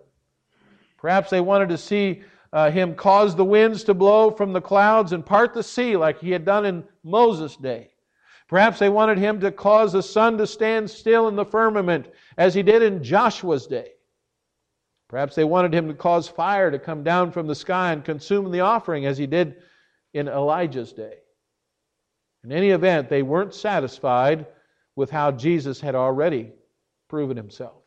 Perhaps 0.97 1.29
they 1.29 1.41
wanted 1.41 1.69
to 1.69 1.77
see 1.77 2.23
uh, 2.53 2.71
him 2.71 2.95
cause 2.95 3.35
the 3.35 3.45
winds 3.45 3.83
to 3.83 3.93
blow 3.93 4.31
from 4.31 4.53
the 4.53 4.61
clouds 4.61 5.11
and 5.11 5.25
part 5.25 5.53
the 5.53 5.61
sea 5.61 5.95
like 5.95 6.19
he 6.19 6.31
had 6.31 6.45
done 6.45 6.65
in 6.65 6.83
Moses' 7.03 7.57
day. 7.57 7.89
Perhaps 8.47 8.79
they 8.79 8.89
wanted 8.89 9.17
him 9.17 9.39
to 9.41 9.51
cause 9.51 9.91
the 9.91 10.01
sun 10.01 10.37
to 10.37 10.47
stand 10.47 10.89
still 10.89 11.27
in 11.27 11.35
the 11.35 11.45
firmament 11.45 12.07
as 12.37 12.53
he 12.53 12.63
did 12.63 12.81
in 12.81 13.03
Joshua's 13.03 13.67
day. 13.67 13.91
Perhaps 15.07 15.35
they 15.35 15.43
wanted 15.43 15.73
him 15.73 15.87
to 15.87 15.93
cause 15.93 16.27
fire 16.27 16.69
to 16.69 16.79
come 16.79 17.03
down 17.03 17.31
from 17.31 17.47
the 17.47 17.55
sky 17.55 17.93
and 17.93 18.03
consume 18.03 18.51
the 18.51 18.59
offering 18.59 19.05
as 19.05 19.17
he 19.17 19.25
did 19.25 19.55
in 20.13 20.27
Elijah's 20.27 20.91
day. 20.91 21.15
In 22.43 22.51
any 22.51 22.69
event, 22.69 23.09
they 23.09 23.23
weren't 23.23 23.53
satisfied 23.53 24.45
with 24.95 25.09
how 25.09 25.31
Jesus 25.31 25.79
had 25.79 25.95
already 25.95 26.51
proven 27.07 27.37
himself. 27.37 27.83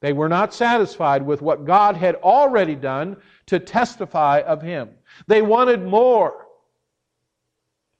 They 0.00 0.12
were 0.12 0.28
not 0.28 0.52
satisfied 0.52 1.24
with 1.24 1.40
what 1.40 1.64
God 1.64 1.96
had 1.96 2.16
already 2.16 2.74
done 2.74 3.16
to 3.46 3.58
testify 3.58 4.40
of 4.40 4.60
him. 4.60 4.90
They 5.26 5.40
wanted 5.40 5.82
more. 5.82 6.46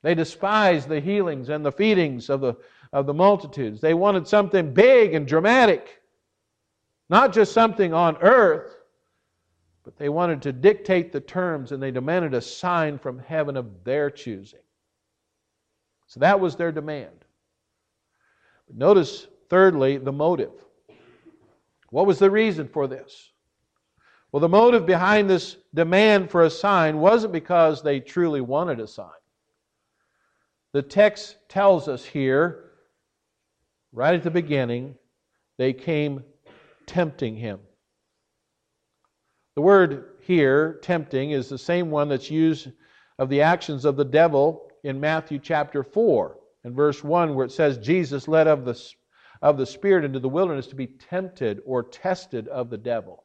They 0.02 0.14
despised 0.14 0.88
the 0.88 1.00
healings 1.00 1.49
and 1.49 1.64
the 1.64 1.73
feedings 1.73 2.28
of 2.28 2.40
the, 2.40 2.55
of 2.93 3.07
the 3.07 3.14
multitudes. 3.14 3.81
They 3.81 3.95
wanted 3.95 4.28
something 4.28 4.75
big 4.75 5.14
and 5.14 5.26
dramatic, 5.26 6.02
not 7.08 7.32
just 7.32 7.52
something 7.52 7.92
on 7.92 8.16
earth, 8.18 8.75
but 9.84 9.96
they 9.96 10.08
wanted 10.08 10.42
to 10.42 10.52
dictate 10.52 11.12
the 11.12 11.20
terms 11.20 11.70
and 11.70 11.82
they 11.82 11.92
demanded 11.92 12.34
a 12.34 12.40
sign 12.40 12.98
from 12.98 13.20
heaven 13.20 13.56
of 13.56 13.84
their 13.84 14.10
choosing. 14.10 14.60
So 16.08 16.20
that 16.20 16.40
was 16.40 16.56
their 16.56 16.72
demand. 16.72 17.25
But 18.66 18.76
notice, 18.76 19.28
thirdly, 19.48 19.98
the 19.98 20.12
motive. 20.12 20.52
What 21.90 22.06
was 22.06 22.18
the 22.18 22.30
reason 22.30 22.68
for 22.68 22.88
this? 22.88 23.30
Well, 24.32 24.40
the 24.40 24.48
motive 24.48 24.86
behind 24.86 25.30
this 25.30 25.56
demand 25.72 26.30
for 26.30 26.42
a 26.42 26.50
sign 26.50 26.98
wasn't 26.98 27.32
because 27.32 27.82
they 27.82 28.00
truly 28.00 28.40
wanted 28.40 28.80
a 28.80 28.86
sign. 28.86 29.08
The 30.72 30.82
text 30.82 31.36
tells 31.48 31.88
us 31.88 32.04
here, 32.04 32.72
right 33.92 34.14
at 34.14 34.25
the 34.25 34.30
beginning, 34.30 34.96
they 35.58 35.72
came 35.72 36.22
tempting 36.87 37.37
him. 37.37 37.61
The 39.55 39.62
word 39.62 40.05
here, 40.23 40.78
tempting, 40.83 41.31
is 41.31 41.49
the 41.49 41.59
same 41.59 41.90
one 41.90 42.09
that's 42.09 42.31
used 42.31 42.71
of 43.19 43.28
the 43.28 43.43
actions 43.43 43.85
of 43.85 43.97
the 43.97 44.05
devil 44.05 44.71
in 44.85 45.00
Matthew 45.00 45.38
chapter 45.38 45.83
4 45.83 46.37
and 46.64 46.75
verse 46.75 47.02
1, 47.02 47.35
where 47.35 47.47
it 47.47 47.52
says, 47.52 47.78
Jesus 47.78 48.28
led 48.28 48.47
of 48.47 48.64
the, 48.64 48.81
of 49.40 49.57
the 49.57 49.66
Spirit 49.66 50.05
into 50.05 50.19
the 50.19 50.28
wilderness 50.28 50.66
to 50.69 50.75
be 50.75 50.87
tempted 50.87 51.61
or 51.64 51.83
tested 51.83 52.49
of 52.49 52.71
the 52.71 52.78
devil. 52.78 53.25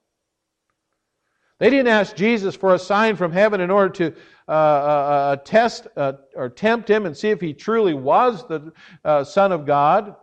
They 1.59 1.69
didn't 1.69 1.89
ask 1.89 2.15
Jesus 2.15 2.55
for 2.55 2.73
a 2.73 2.79
sign 2.79 3.15
from 3.15 3.31
heaven 3.31 3.61
in 3.61 3.69
order 3.69 3.89
to 3.89 4.15
uh, 4.47 4.51
uh, 4.51 4.53
uh, 4.53 5.35
test 5.35 5.85
uh, 5.95 6.13
or 6.35 6.49
tempt 6.49 6.89
him 6.89 7.05
and 7.05 7.15
see 7.15 7.29
if 7.29 7.39
he 7.39 7.53
truly 7.53 7.93
was 7.93 8.47
the 8.47 8.73
uh, 9.05 9.23
Son 9.23 9.51
of 9.51 9.67
God, 9.67 10.15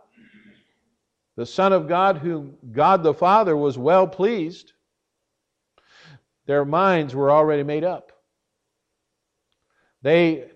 the 1.39 1.45
Son 1.45 1.71
of 1.71 1.87
God 1.87 2.17
whom 2.17 2.57
God 2.73 3.01
the 3.01 3.13
Father 3.13 3.55
was 3.55 3.77
well 3.77 4.05
pleased. 4.05 4.73
Their 6.47 6.65
minds 6.65 7.15
were 7.15 7.31
already 7.31 7.63
made 7.63 7.85
up. 7.85 8.11
They 10.01 10.49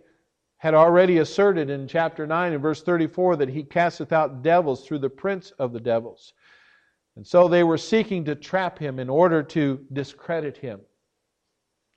had 0.57 0.73
already 0.73 1.19
asserted 1.19 1.69
in 1.69 1.87
chapter 1.87 2.27
9 2.27 2.51
and 2.51 2.61
verse 2.61 2.83
34 2.83 3.37
that 3.37 3.47
he 3.47 3.63
casteth 3.63 4.11
out 4.11 4.43
devils 4.43 4.85
through 4.85 4.99
the 4.99 5.09
prince 5.09 5.51
of 5.51 5.71
the 5.71 5.79
devils. 5.79 6.33
And 7.15 7.25
so 7.25 7.47
they 7.47 7.63
were 7.63 7.77
seeking 7.77 8.25
to 8.25 8.35
trap 8.35 8.77
him 8.77 8.99
in 8.99 9.09
order 9.09 9.41
to 9.41 9.79
discredit 9.93 10.57
him 10.57 10.81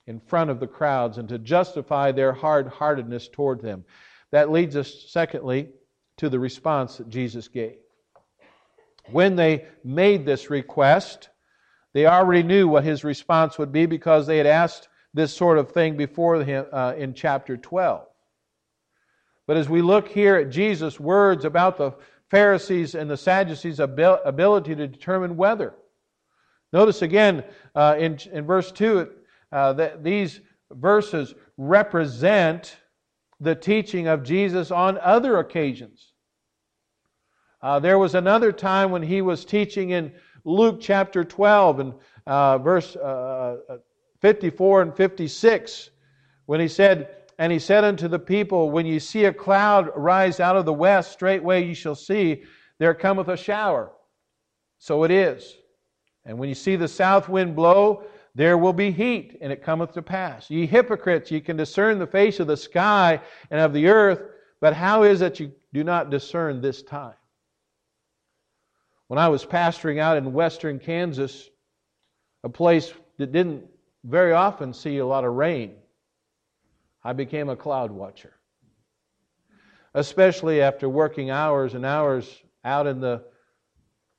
in 0.07 0.21
front 0.21 0.49
of 0.49 0.61
the 0.61 0.69
crowds 0.69 1.19
and 1.19 1.29
to 1.29 1.41
justify 1.41 2.13
their 2.13 2.33
hard 2.33 2.69
heartedness 2.69 3.27
toward 3.27 3.61
them. 3.61 3.85
That 4.31 4.53
leads 4.53 4.77
us, 4.77 5.07
secondly, 5.09 5.71
to 6.19 6.29
the 6.29 6.39
response 6.39 6.99
that 6.99 7.09
Jesus 7.09 7.49
gave. 7.49 7.79
When 9.11 9.37
they 9.37 9.67
made 9.85 10.25
this 10.25 10.51
request, 10.51 11.29
they 11.93 12.07
already 12.07 12.43
knew 12.43 12.69
what 12.69 12.85
his 12.85 13.05
response 13.05 13.59
would 13.59 13.73
be 13.73 13.87
because 13.87 14.27
they 14.27 14.39
had 14.39 14.47
asked 14.47 14.89
this 15.15 15.33
sort 15.35 15.59
of 15.59 15.73
thing 15.73 15.97
before 15.97 16.43
him 16.43 16.67
uh, 16.73 16.95
in 16.97 17.15
chapter 17.15 17.57
12. 17.57 18.07
But 19.47 19.57
as 19.57 19.69
we 19.69 19.81
look 19.81 20.09
here 20.09 20.37
at 20.37 20.51
Jesus' 20.51 21.01
words 21.01 21.45
about 21.45 21.79
the 21.79 21.93
Pharisees 22.31 22.95
and 22.95 23.09
the 23.09 23.17
Sadducees' 23.17 23.79
ability 23.79 24.75
to 24.75 24.89
determine 24.89 25.37
weather. 25.37 25.75
Notice 26.73 27.03
again 27.03 27.45
uh, 27.75 27.95
in, 27.99 28.19
in 28.33 28.45
verse 28.45 28.73
2 28.73 29.09
uh, 29.53 29.73
that 29.75 30.03
these 30.03 30.41
verses 30.73 31.35
represent 31.57 32.77
the 33.39 33.55
teaching 33.55 34.09
of 34.09 34.25
Jesus 34.25 34.71
on 34.71 34.99
other 34.99 35.39
occasions. 35.39 36.13
Uh, 37.67 37.81
there 37.81 37.99
was 37.99 38.15
another 38.15 38.53
time 38.53 38.93
when 38.93 39.03
he 39.03 39.21
was 39.21 39.45
teaching 39.45 39.91
in 39.91 40.13
Luke 40.45 40.79
chapter 40.81 41.25
12 41.25 41.81
and 41.81 41.95
uh, 42.25 42.59
verse 42.59 42.95
uh, 42.95 43.57
uh, 43.69 43.79
54 44.21 44.83
and 44.83 44.97
56 44.97 45.91
when 46.45 46.61
he 46.61 46.69
said, 46.69 47.09
and 47.41 47.53
he 47.53 47.59
said 47.59 47.83
unto 47.83 48.07
the 48.07 48.21
people, 48.21 48.71
When 48.71 48.87
ye 48.87 49.01
see 49.01 49.25
a 49.25 49.33
cloud 49.33 49.91
rise 49.97 50.39
out 50.39 50.55
of 50.55 50.65
the 50.65 50.73
west, 50.73 51.11
straightway 51.11 51.65
ye 51.65 51.75
shall 51.75 51.97
see 51.97 52.45
there 52.79 52.95
cometh 52.95 53.27
a 53.27 53.37
shower. 53.37 53.91
So 54.79 55.03
it 55.03 55.11
is. 55.11 55.57
And 56.25 56.39
when 56.39 56.49
you 56.49 56.55
see 56.55 56.77
the 56.77 56.87
south 56.87 57.29
wind 57.29 57.57
blow, 57.57 58.05
there 58.37 58.59
will 58.59 58.75
be 58.75 58.93
heat, 58.93 59.39
and 59.41 59.53
it 59.53 59.65
cometh 59.65 59.91
to 59.95 60.03
pass. 60.03 60.49
Ye 60.49 60.67
hypocrites, 60.67 61.33
ye 61.33 61.41
can 61.41 61.57
discern 61.57 61.99
the 61.99 62.07
face 62.07 62.39
of 62.39 62.47
the 62.47 62.57
sky 62.57 63.21
and 63.51 63.61
of 63.61 63.73
the 63.73 63.89
earth, 63.89 64.21
but 64.61 64.73
how 64.73 65.03
is 65.03 65.21
it 65.21 65.41
you 65.41 65.51
do 65.73 65.83
not 65.83 66.11
discern 66.11 66.61
this 66.61 66.85
time? 66.85 67.15
When 69.09 69.19
I 69.19 69.29
was 69.29 69.45
pastoring 69.45 69.99
out 69.99 70.17
in 70.17 70.33
western 70.33 70.79
Kansas, 70.79 71.49
a 72.43 72.49
place 72.49 72.93
that 73.19 73.33
didn't 73.33 73.65
very 74.05 74.33
often 74.33 74.73
see 74.73 74.99
a 74.99 75.07
lot 75.07 75.25
of 75.25 75.35
rain, 75.35 75.75
I 77.05 77.13
became 77.13 77.49
a 77.49 77.57
cloud 77.57 77.91
watcher. 77.91 78.35
Especially 79.95 80.61
after 80.61 80.89
working 80.89 81.31
hours 81.31 81.75
and 81.75 81.87
hours 81.87 82.43
out 82.65 82.87
in 82.87 83.01
the 83.01 83.23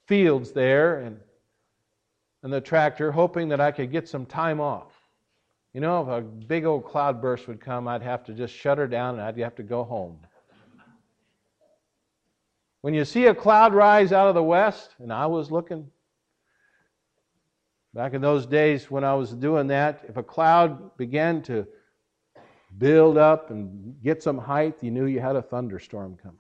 fields 0.08 0.54
there 0.54 1.02
and, 1.02 1.20
and 2.44 2.52
the 2.52 2.62
tractor, 2.62 3.12
hoping 3.12 3.50
that 3.50 3.60
I 3.60 3.72
could 3.72 3.92
get 3.92 4.08
some 4.08 4.26
time 4.26 4.62
off. 4.62 4.94
You 5.74 5.82
know, 5.82 6.02
if 6.02 6.08
a 6.08 6.22
big 6.22 6.66
old 6.66 6.86
cloud 6.86 7.22
burst 7.22 7.48
would 7.48 7.60
come, 7.60 7.88
I'd 7.88 8.02
have 8.02 8.24
to 8.26 8.34
just 8.34 8.54
shut 8.54 8.78
her 8.78 8.88
down 8.88 9.16
and 9.16 9.24
I'd 9.24 9.38
have 9.38 9.56
to 9.56 9.64
go 9.64 9.84
home. 9.84 10.18
When 12.82 12.94
you 12.94 13.06
see 13.06 13.26
a 13.26 13.36
cloud 13.36 13.74
rise 13.74 14.12
out 14.12 14.28
of 14.28 14.36
the 14.36 14.44
west, 14.44 14.96
and 15.00 15.12
I 15.12 15.26
was 15.26 15.52
looking 15.52 15.90
back 17.94 18.14
in 18.14 18.22
those 18.22 18.46
days 18.46 18.92
when 18.92 19.04
I 19.04 19.16
was 19.16 19.34
doing 19.34 19.68
that, 19.68 20.04
if 20.08 20.18
a 20.18 20.24
cloud 20.24 20.96
began 20.98 21.42
to 21.44 21.68
build 22.78 23.18
up 23.18 23.50
and 23.50 23.96
get 24.04 24.22
some 24.22 24.38
height, 24.38 24.76
you 24.82 24.92
knew 24.92 25.06
you 25.06 25.20
had 25.20 25.36
a 25.36 25.42
thunderstorm 25.42 26.18
coming. 26.22 26.38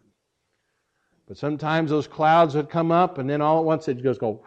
But 1.27 1.37
sometimes 1.37 1.89
those 1.89 2.07
clouds 2.07 2.55
would 2.55 2.69
come 2.69 2.91
up, 2.91 3.17
and 3.17 3.29
then 3.29 3.41
all 3.41 3.59
at 3.59 3.65
once 3.65 3.87
it 3.87 4.01
just 4.01 4.19
go 4.19 4.43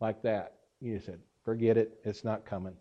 like 0.00 0.22
that. 0.22 0.54
You 0.80 0.98
said, 0.98 1.20
forget 1.44 1.76
it, 1.76 2.00
it's 2.04 2.24
not 2.24 2.46
coming. 2.46 2.74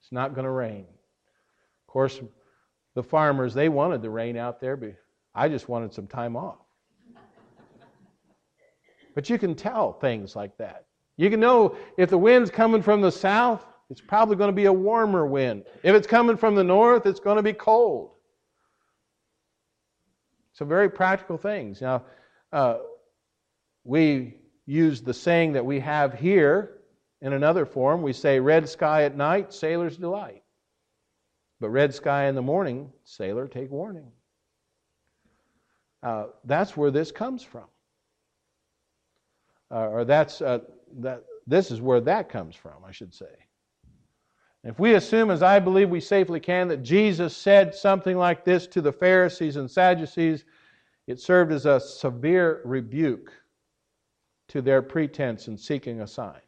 It's 0.00 0.10
not 0.10 0.34
going 0.34 0.46
to 0.46 0.50
rain. 0.50 0.86
Of 0.86 1.92
course, 1.92 2.20
the 2.94 3.02
farmers, 3.02 3.54
they 3.54 3.68
wanted 3.68 4.02
the 4.02 4.10
rain 4.10 4.36
out 4.36 4.60
there, 4.60 4.76
I 5.34 5.48
just 5.48 5.68
wanted 5.68 5.92
some 5.92 6.06
time 6.06 6.36
off. 6.36 6.58
But 9.14 9.30
you 9.30 9.38
can 9.38 9.54
tell 9.54 9.92
things 9.92 10.34
like 10.34 10.56
that. 10.58 10.86
You 11.16 11.30
can 11.30 11.40
know 11.40 11.76
if 11.96 12.10
the 12.10 12.18
wind's 12.18 12.50
coming 12.50 12.82
from 12.82 13.00
the 13.00 13.12
south, 13.12 13.64
it's 13.90 14.00
probably 14.00 14.36
going 14.36 14.48
to 14.48 14.54
be 14.54 14.64
a 14.64 14.72
warmer 14.72 15.26
wind. 15.26 15.64
If 15.82 15.94
it's 15.94 16.06
coming 16.06 16.36
from 16.36 16.54
the 16.54 16.64
north, 16.64 17.06
it's 17.06 17.20
going 17.20 17.36
to 17.36 17.42
be 17.42 17.52
cold. 17.52 18.10
So, 20.54 20.64
very 20.64 20.88
practical 20.88 21.36
things. 21.36 21.80
Now, 21.80 22.04
uh, 22.52 22.78
we 23.84 24.36
use 24.66 25.02
the 25.02 25.14
saying 25.14 25.52
that 25.52 25.66
we 25.66 25.80
have 25.80 26.14
here 26.14 26.78
in 27.20 27.32
another 27.32 27.66
form. 27.66 28.02
We 28.02 28.12
say, 28.12 28.40
red 28.40 28.68
sky 28.68 29.04
at 29.04 29.16
night, 29.16 29.52
sailor's 29.52 29.96
delight. 29.96 30.42
But 31.60 31.70
red 31.70 31.94
sky 31.94 32.26
in 32.26 32.34
the 32.34 32.42
morning, 32.42 32.92
sailor, 33.04 33.48
take 33.48 33.70
warning. 33.70 34.10
Uh, 36.04 36.26
that's 36.44 36.76
where 36.76 36.90
this 36.90 37.10
comes 37.10 37.42
from. 37.42 37.64
Uh, 39.70 39.88
or 39.88 40.04
that's, 40.04 40.42
uh, 40.42 40.58
that, 40.98 41.24
this 41.46 41.70
is 41.70 41.80
where 41.80 42.00
that 42.00 42.28
comes 42.28 42.54
from, 42.54 42.84
I 42.86 42.92
should 42.92 43.14
say. 43.14 43.26
If 44.64 44.78
we 44.78 44.94
assume, 44.94 45.30
as 45.30 45.42
I 45.42 45.58
believe 45.58 45.88
we 45.88 46.00
safely 46.00 46.40
can, 46.40 46.68
that 46.68 46.82
Jesus 46.82 47.36
said 47.36 47.74
something 47.74 48.16
like 48.16 48.44
this 48.44 48.66
to 48.68 48.82
the 48.82 48.92
Pharisees 48.92 49.56
and 49.56 49.70
Sadducees, 49.70 50.44
it 51.06 51.20
served 51.20 51.52
as 51.52 51.66
a 51.66 51.80
severe 51.80 52.60
rebuke 52.64 53.32
to 54.48 54.62
their 54.62 54.82
pretense 54.82 55.48
in 55.48 55.56
seeking 55.56 56.02
a 56.02 56.06
sign. 56.06 56.40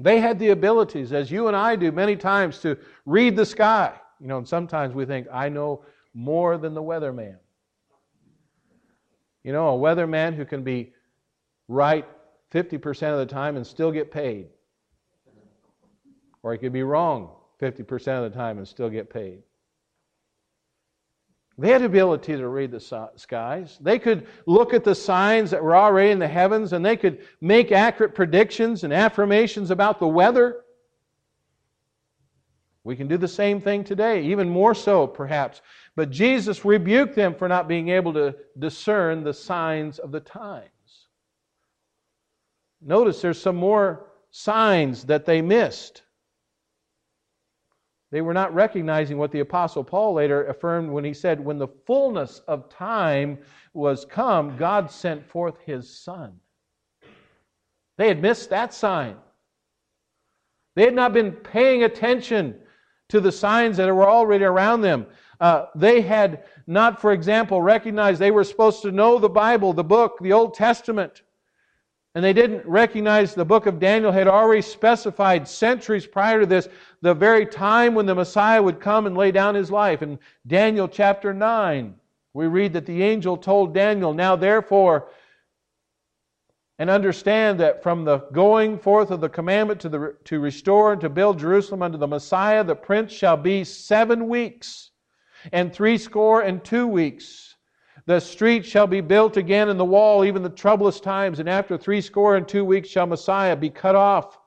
They 0.00 0.20
had 0.20 0.38
the 0.38 0.48
abilities, 0.48 1.12
as 1.12 1.30
you 1.30 1.46
and 1.46 1.56
I 1.56 1.76
do 1.76 1.92
many 1.92 2.16
times, 2.16 2.58
to 2.60 2.76
read 3.06 3.36
the 3.36 3.46
sky. 3.46 3.92
You 4.20 4.26
know, 4.26 4.38
and 4.38 4.48
sometimes 4.48 4.94
we 4.94 5.04
think, 5.04 5.26
I 5.32 5.48
know 5.48 5.84
more 6.14 6.58
than 6.58 6.74
the 6.74 6.82
weatherman. 6.82 7.36
You 9.44 9.52
know, 9.52 9.74
a 9.74 9.78
weatherman 9.78 10.34
who 10.34 10.44
can 10.44 10.62
be 10.62 10.92
right 11.68 12.06
50% 12.52 13.12
of 13.12 13.18
the 13.18 13.26
time 13.26 13.56
and 13.56 13.66
still 13.66 13.92
get 13.92 14.10
paid. 14.10 14.48
Or 16.42 16.52
he 16.52 16.58
could 16.58 16.72
be 16.72 16.82
wrong 16.82 17.30
50% 17.60 18.24
of 18.24 18.32
the 18.32 18.36
time 18.36 18.58
and 18.58 18.66
still 18.66 18.90
get 18.90 19.10
paid. 19.10 19.42
They 21.58 21.70
had 21.70 21.82
the 21.82 21.86
ability 21.86 22.36
to 22.36 22.48
read 22.48 22.70
the 22.70 23.10
skies. 23.16 23.78
They 23.82 23.98
could 23.98 24.26
look 24.46 24.72
at 24.72 24.82
the 24.82 24.94
signs 24.94 25.50
that 25.50 25.62
were 25.62 25.76
already 25.76 26.10
in 26.10 26.18
the 26.18 26.26
heavens 26.26 26.72
and 26.72 26.84
they 26.84 26.96
could 26.96 27.26
make 27.42 27.70
accurate 27.70 28.14
predictions 28.14 28.82
and 28.82 28.94
affirmations 28.94 29.70
about 29.70 30.00
the 30.00 30.08
weather. 30.08 30.62
We 32.82 32.96
can 32.96 33.08
do 33.08 33.18
the 33.18 33.28
same 33.28 33.60
thing 33.60 33.84
today, 33.84 34.22
even 34.24 34.48
more 34.48 34.74
so 34.74 35.06
perhaps. 35.06 35.60
But 35.96 36.10
Jesus 36.10 36.64
rebuked 36.64 37.14
them 37.14 37.34
for 37.34 37.46
not 37.46 37.68
being 37.68 37.90
able 37.90 38.12
to 38.14 38.34
discern 38.58 39.22
the 39.22 39.34
signs 39.34 39.98
of 39.98 40.12
the 40.12 40.20
times. 40.20 41.08
Notice 42.80 43.20
there's 43.20 43.40
some 43.40 43.56
more 43.56 44.06
signs 44.30 45.04
that 45.04 45.26
they 45.26 45.42
missed. 45.42 46.02
They 48.10 48.22
were 48.22 48.34
not 48.34 48.54
recognizing 48.54 49.18
what 49.18 49.30
the 49.30 49.40
Apostle 49.40 49.84
Paul 49.84 50.14
later 50.14 50.46
affirmed 50.46 50.90
when 50.90 51.04
he 51.04 51.14
said, 51.14 51.38
When 51.38 51.58
the 51.58 51.68
fullness 51.86 52.40
of 52.48 52.68
time 52.70 53.38
was 53.74 54.04
come, 54.04 54.56
God 54.56 54.90
sent 54.90 55.24
forth 55.24 55.58
his 55.64 56.02
Son. 56.02 56.32
They 57.98 58.08
had 58.08 58.22
missed 58.22 58.50
that 58.50 58.72
sign. 58.72 59.16
They 60.74 60.84
had 60.84 60.94
not 60.94 61.12
been 61.12 61.32
paying 61.32 61.84
attention 61.84 62.56
to 63.10 63.20
the 63.20 63.32
signs 63.32 63.76
that 63.76 63.94
were 63.94 64.08
already 64.08 64.44
around 64.44 64.80
them. 64.80 65.06
Uh, 65.40 65.66
they 65.74 66.00
had 66.00 66.44
not, 66.66 67.00
for 67.00 67.12
example, 67.12 67.62
recognized 67.62 68.20
they 68.20 68.30
were 68.30 68.44
supposed 68.44 68.82
to 68.82 68.92
know 68.92 69.18
the 69.18 69.28
Bible, 69.28 69.72
the 69.72 69.84
book, 69.84 70.18
the 70.20 70.32
Old 70.32 70.54
Testament. 70.54 71.22
And 72.14 72.24
they 72.24 72.32
didn't 72.32 72.66
recognize 72.66 73.34
the 73.34 73.44
book 73.44 73.66
of 73.66 73.78
Daniel 73.78 74.10
had 74.10 74.26
already 74.26 74.62
specified 74.62 75.46
centuries 75.46 76.06
prior 76.06 76.40
to 76.40 76.46
this 76.46 76.68
the 77.02 77.14
very 77.14 77.46
time 77.46 77.94
when 77.94 78.06
the 78.06 78.14
Messiah 78.14 78.62
would 78.62 78.80
come 78.80 79.06
and 79.06 79.16
lay 79.16 79.30
down 79.30 79.54
his 79.54 79.70
life. 79.70 80.02
In 80.02 80.18
Daniel 80.46 80.88
chapter 80.88 81.32
9, 81.32 81.94
we 82.32 82.46
read 82.46 82.72
that 82.72 82.86
the 82.86 83.02
angel 83.02 83.36
told 83.36 83.74
Daniel, 83.74 84.12
Now 84.12 84.34
therefore, 84.36 85.08
and 86.80 86.88
understand 86.88 87.60
that 87.60 87.82
from 87.82 88.06
the 88.06 88.20
going 88.32 88.78
forth 88.78 89.10
of 89.10 89.20
the 89.20 89.28
commandment 89.28 89.78
to, 89.78 89.88
the, 89.90 90.16
to 90.24 90.40
restore 90.40 90.92
and 90.92 91.00
to 91.02 91.10
build 91.10 91.38
Jerusalem 91.38 91.82
unto 91.82 91.98
the 91.98 92.06
Messiah, 92.06 92.64
the 92.64 92.74
prince 92.74 93.12
shall 93.12 93.36
be 93.36 93.64
seven 93.64 94.28
weeks 94.28 94.90
and 95.52 95.74
threescore 95.74 96.40
and 96.40 96.64
two 96.64 96.86
weeks. 96.86 97.54
The 98.06 98.18
street 98.18 98.64
shall 98.64 98.86
be 98.86 99.02
built 99.02 99.36
again, 99.36 99.68
and 99.68 99.78
the 99.78 99.84
wall, 99.84 100.24
even 100.24 100.42
the 100.42 100.48
troublous 100.48 101.00
times. 101.00 101.38
And 101.38 101.50
after 101.50 101.76
threescore 101.76 102.36
and 102.36 102.48
two 102.48 102.64
weeks 102.64 102.88
shall 102.88 103.06
Messiah 103.06 103.56
be 103.56 103.68
cut 103.68 103.94
off, 103.94 104.38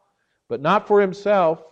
but 0.49 0.59
not 0.59 0.87
for 0.87 0.99
himself. 0.99 1.63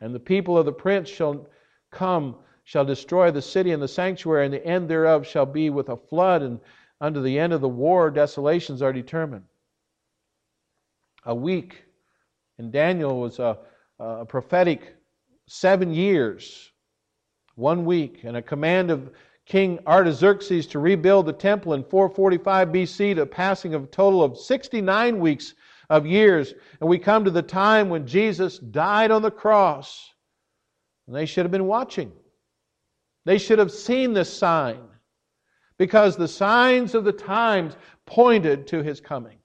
And 0.00 0.14
the 0.14 0.20
people 0.20 0.56
of 0.56 0.64
the 0.64 0.72
prince 0.72 1.08
shall 1.08 1.48
come, 1.90 2.36
shall 2.62 2.84
destroy 2.84 3.32
the 3.32 3.42
city 3.42 3.72
and 3.72 3.82
the 3.82 3.88
sanctuary, 3.88 4.44
and 4.44 4.54
the 4.54 4.64
end 4.64 4.88
thereof 4.88 5.26
shall 5.26 5.44
be 5.44 5.70
with 5.70 5.88
a 5.88 5.96
flood, 5.96 6.42
and 6.42 6.60
unto 7.00 7.20
the 7.20 7.36
end 7.36 7.52
of 7.52 7.60
the 7.60 7.68
war 7.68 8.12
desolations 8.12 8.80
are 8.80 8.92
determined. 8.92 9.42
A 11.24 11.34
week. 11.34 11.84
And 12.58 12.72
Daniel 12.72 13.20
was 13.20 13.38
a, 13.38 13.58
a 13.98 14.24
prophetic 14.24 14.94
seven 15.46 15.92
years, 15.92 16.70
one 17.54 17.84
week, 17.84 18.20
and 18.24 18.36
a 18.36 18.42
command 18.42 18.90
of 18.90 19.10
King 19.46 19.80
Artaxerxes 19.86 20.66
to 20.68 20.78
rebuild 20.78 21.26
the 21.26 21.32
temple 21.32 21.74
in 21.74 21.84
445 21.84 22.68
BC 22.68 23.14
to 23.16 23.22
a 23.22 23.26
passing 23.26 23.74
of 23.74 23.84
a 23.84 23.88
total 23.88 24.22
of 24.22 24.38
69 24.38 25.18
weeks 25.18 25.54
of 25.90 26.06
years. 26.06 26.54
And 26.80 26.88
we 26.88 26.98
come 26.98 27.24
to 27.24 27.30
the 27.30 27.42
time 27.42 27.88
when 27.88 28.06
Jesus 28.06 28.58
died 28.58 29.10
on 29.10 29.22
the 29.22 29.30
cross. 29.30 30.10
And 31.06 31.16
they 31.16 31.26
should 31.26 31.44
have 31.44 31.52
been 31.52 31.66
watching. 31.66 32.12
They 33.24 33.38
should 33.38 33.58
have 33.58 33.72
seen 33.72 34.12
this 34.12 34.32
sign 34.32 34.80
because 35.76 36.16
the 36.16 36.28
signs 36.28 36.94
of 36.94 37.04
the 37.04 37.12
times 37.12 37.76
pointed 38.06 38.68
to 38.68 38.82
his 38.82 39.00
coming. 39.00 39.38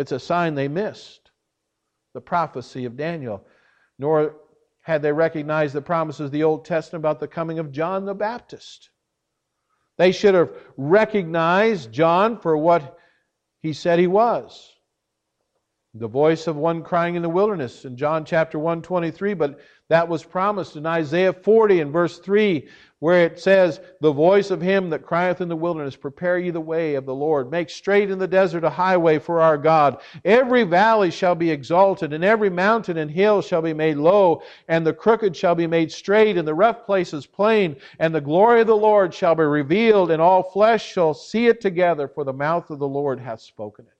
It's 0.00 0.12
a 0.12 0.18
sign 0.18 0.54
they 0.54 0.68
missed 0.68 1.30
the 2.14 2.22
prophecy 2.22 2.86
of 2.86 2.96
Daniel, 2.96 3.44
nor 3.98 4.36
had 4.80 5.02
they 5.02 5.12
recognized 5.12 5.74
the 5.74 5.82
promises 5.82 6.20
of 6.20 6.30
the 6.32 6.42
Old 6.42 6.64
Testament 6.64 7.02
about 7.02 7.20
the 7.20 7.28
coming 7.28 7.58
of 7.58 7.70
John 7.70 8.06
the 8.06 8.14
Baptist. 8.14 8.88
They 9.98 10.10
should 10.10 10.34
have 10.34 10.50
recognized 10.78 11.92
John 11.92 12.38
for 12.38 12.56
what 12.56 12.98
he 13.60 13.74
said 13.74 13.98
he 13.98 14.06
was. 14.06 14.72
The 15.92 16.08
voice 16.08 16.46
of 16.46 16.56
one 16.56 16.82
crying 16.82 17.16
in 17.16 17.22
the 17.22 17.28
wilderness 17.28 17.84
in 17.84 17.98
John 17.98 18.24
chapter 18.24 18.58
123, 18.58 19.34
but 19.34 19.60
that 19.90 20.08
was 20.08 20.24
promised 20.24 20.76
in 20.76 20.86
Isaiah 20.86 21.34
40 21.34 21.80
and 21.80 21.92
verse 21.92 22.18
3 22.20 22.66
where 23.00 23.24
it 23.24 23.40
says, 23.40 23.80
The 24.00 24.12
voice 24.12 24.50
of 24.50 24.60
him 24.60 24.90
that 24.90 25.04
crieth 25.04 25.40
in 25.40 25.48
the 25.48 25.56
wilderness, 25.56 25.96
Prepare 25.96 26.38
ye 26.38 26.50
the 26.50 26.60
way 26.60 26.94
of 26.94 27.06
the 27.06 27.14
Lord. 27.14 27.50
Make 27.50 27.70
straight 27.70 28.10
in 28.10 28.18
the 28.18 28.28
desert 28.28 28.62
a 28.62 28.70
highway 28.70 29.18
for 29.18 29.40
our 29.40 29.58
God. 29.58 30.00
Every 30.24 30.62
valley 30.64 31.10
shall 31.10 31.34
be 31.34 31.50
exalted, 31.50 32.12
and 32.12 32.22
every 32.22 32.50
mountain 32.50 32.98
and 32.98 33.10
hill 33.10 33.42
shall 33.42 33.62
be 33.62 33.72
made 33.72 33.96
low, 33.96 34.42
and 34.68 34.86
the 34.86 34.92
crooked 34.92 35.34
shall 35.34 35.54
be 35.54 35.66
made 35.66 35.90
straight, 35.90 36.36
and 36.36 36.46
the 36.46 36.54
rough 36.54 36.84
places 36.84 37.26
plain, 37.26 37.76
and 37.98 38.14
the 38.14 38.20
glory 38.20 38.60
of 38.60 38.66
the 38.66 38.76
Lord 38.76 39.12
shall 39.12 39.34
be 39.34 39.44
revealed, 39.44 40.10
and 40.10 40.20
all 40.20 40.42
flesh 40.42 40.86
shall 40.92 41.14
see 41.14 41.46
it 41.46 41.60
together, 41.60 42.06
for 42.06 42.24
the 42.24 42.32
mouth 42.32 42.70
of 42.70 42.78
the 42.78 42.88
Lord 42.88 43.18
hath 43.18 43.40
spoken 43.40 43.86
it. 43.86 43.92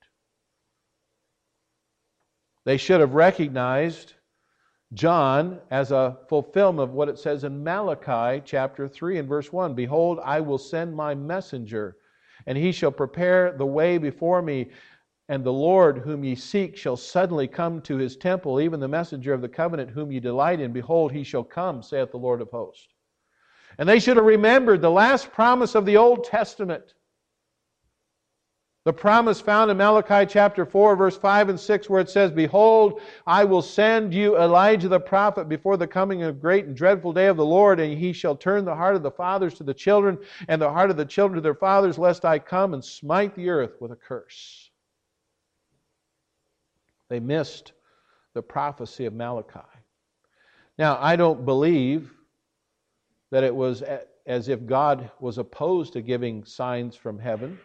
They 2.67 2.77
should 2.77 3.01
have 3.01 3.15
recognized 3.15 4.13
John 4.93 5.61
as 5.71 5.93
a 5.93 6.19
fulfillment 6.29 6.89
of 6.89 6.95
what 6.95 7.09
it 7.09 7.19
says 7.19 7.45
in 7.45 7.63
Malachi 7.63 8.43
chapter 8.45 8.89
3 8.89 9.19
and 9.19 9.29
verse 9.29 9.53
1 9.53 9.75
Behold, 9.75 10.19
I 10.25 10.41
will 10.41 10.59
send 10.59 10.95
my 10.95 11.15
messenger, 11.15 11.97
and 12.47 12.59
he 12.59 12.73
shall 12.73 12.91
prepare 12.91 13.53
the 13.53 13.67
way 13.67 13.99
before 13.99 14.43
me. 14.43 14.71
And 15.29 15.45
the 15.45 15.53
Lord 15.53 15.99
whom 15.99 16.25
ye 16.25 16.35
seek 16.35 16.77
shall 16.77 16.97
suddenly 16.97 17.47
come 17.47 17.81
to 17.83 17.97
his 17.97 18.17
temple, 18.17 18.61
even 18.61 18.81
the 18.81 18.89
messenger 18.89 19.33
of 19.33 19.43
the 19.43 19.49
covenant 19.49 19.91
whom 19.91 20.11
ye 20.11 20.19
delight 20.19 20.61
in. 20.61 20.73
Behold, 20.73 21.13
he 21.13 21.23
shall 21.23 21.45
come, 21.45 21.85
saith 21.85 22.11
the 22.11 22.17
Lord 22.17 22.41
of 22.41 22.51
hosts. 22.51 22.89
And 23.79 23.89
they 23.89 24.01
should 24.01 24.17
have 24.17 24.27
remembered 24.27 24.83
the 24.83 24.91
last 24.91 25.31
promise 25.31 25.77
of 25.77 25.87
the 25.87 25.97
Old 25.97 26.25
Testament 26.25 26.95
the 28.85 28.93
promise 28.93 29.41
found 29.41 29.71
in 29.71 29.77
Malachi 29.77 30.25
chapter 30.25 30.65
4, 30.65 30.97
verse 30.97 31.17
5 31.17 31.51
and 31.51 31.61
6, 31.61 31.91
where 31.91 32.01
it 32.01 32.09
says, 32.09 32.31
Behold, 32.31 33.01
I 33.27 33.45
will 33.45 33.61
send 33.61 34.15
you 34.15 34.39
Elijah 34.39 34.89
the 34.89 34.99
prophet 34.99 35.51
before 35.51 35.77
the 35.77 35.87
coming 35.87 36.23
of 36.23 36.41
great 36.41 36.65
and 36.65 36.75
dreadful 36.75 37.13
day 37.13 37.27
of 37.27 37.37
the 37.37 37.45
Lord, 37.45 37.79
and 37.79 37.99
he 37.99 38.15
shall 38.15 38.35
turn 38.35 38.65
the 38.65 38.75
heart 38.75 38.97
of 38.97 39.03
the 39.03 39.11
fathers 39.11 39.53
to 39.55 39.65
the 39.65 39.75
children, 39.75 40.19
and 40.49 40.63
the 40.63 40.71
heart 40.71 40.91
of 40.91 40.97
the 40.97 41.05
children 41.05 41.37
to 41.37 41.43
their 41.43 41.55
fathers, 41.55 41.99
lest 41.99 42.25
I 42.25 42.39
come 42.39 42.73
and 42.73 42.83
smite 42.83 43.35
the 43.35 43.51
earth 43.51 43.77
with 43.81 43.93
a 43.93 43.97
curse. 43.97 44.71
They 47.11 47.21
missed 47.21 47.73
the 48.33 48.43
prophecy 48.43 49.05
of 49.05 49.13
Malachi. 49.13 49.61
Now, 50.79 50.97
I 50.99 51.17
don't 51.17 51.45
believe 51.45 52.11
that 53.31 53.45
it 53.45 53.55
was 53.55 53.83
as 54.27 54.49
if 54.49 54.65
God 54.65 55.11
was 55.21 55.37
opposed 55.37 55.93
to 55.93 56.01
giving 56.01 56.47
signs 56.47 56.97
from 56.97 57.19
heaven. 57.19 57.59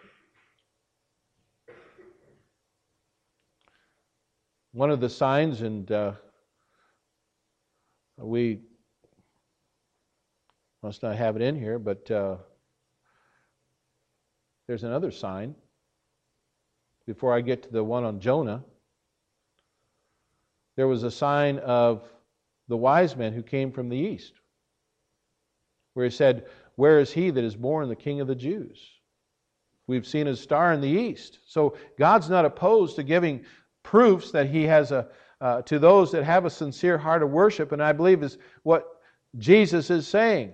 One 4.75 4.91
of 4.91 4.99
the 4.99 5.07
signs, 5.07 5.61
and 5.61 5.89
uh, 5.89 6.11
we 8.17 8.59
must 10.83 11.01
not 11.01 11.15
have 11.15 11.37
it 11.37 11.41
in 11.41 11.57
here, 11.57 11.79
but 11.79 12.11
uh, 12.11 12.35
there's 14.67 14.83
another 14.83 15.11
sign. 15.11 15.55
Before 17.07 17.33
I 17.33 17.39
get 17.39 17.63
to 17.63 17.71
the 17.71 17.85
one 17.85 18.03
on 18.03 18.19
Jonah, 18.19 18.65
there 20.75 20.89
was 20.89 21.03
a 21.03 21.11
sign 21.11 21.59
of 21.59 22.03
the 22.67 22.75
wise 22.75 23.15
men 23.15 23.31
who 23.31 23.43
came 23.43 23.71
from 23.71 23.87
the 23.87 23.95
east, 23.95 24.33
where 25.93 26.03
he 26.03 26.11
said, 26.11 26.47
Where 26.75 26.99
is 26.99 27.13
he 27.13 27.29
that 27.29 27.45
is 27.45 27.55
born 27.55 27.87
the 27.87 27.95
king 27.95 28.19
of 28.19 28.27
the 28.27 28.35
Jews? 28.35 28.85
We've 29.87 30.05
seen 30.05 30.27
his 30.27 30.41
star 30.41 30.73
in 30.73 30.81
the 30.81 30.89
east. 30.89 31.39
So 31.45 31.77
God's 31.97 32.29
not 32.29 32.43
opposed 32.43 32.97
to 32.97 33.03
giving 33.03 33.45
proofs 33.85 34.31
that 34.31 34.49
he 34.49 34.63
has 34.63 34.91
a, 34.91 35.07
uh, 35.39 35.61
to 35.61 35.77
those 35.77 36.11
that 36.11 36.23
have 36.23 36.43
a 36.43 36.49
sincere 36.49 36.97
heart 36.97 37.21
of 37.21 37.29
worship, 37.29 37.71
and 37.71 37.81
I 37.81 37.93
believe 37.93 38.23
is 38.23 38.37
what 38.63 38.99
Jesus 39.37 39.89
is 39.89 40.07
saying. 40.07 40.53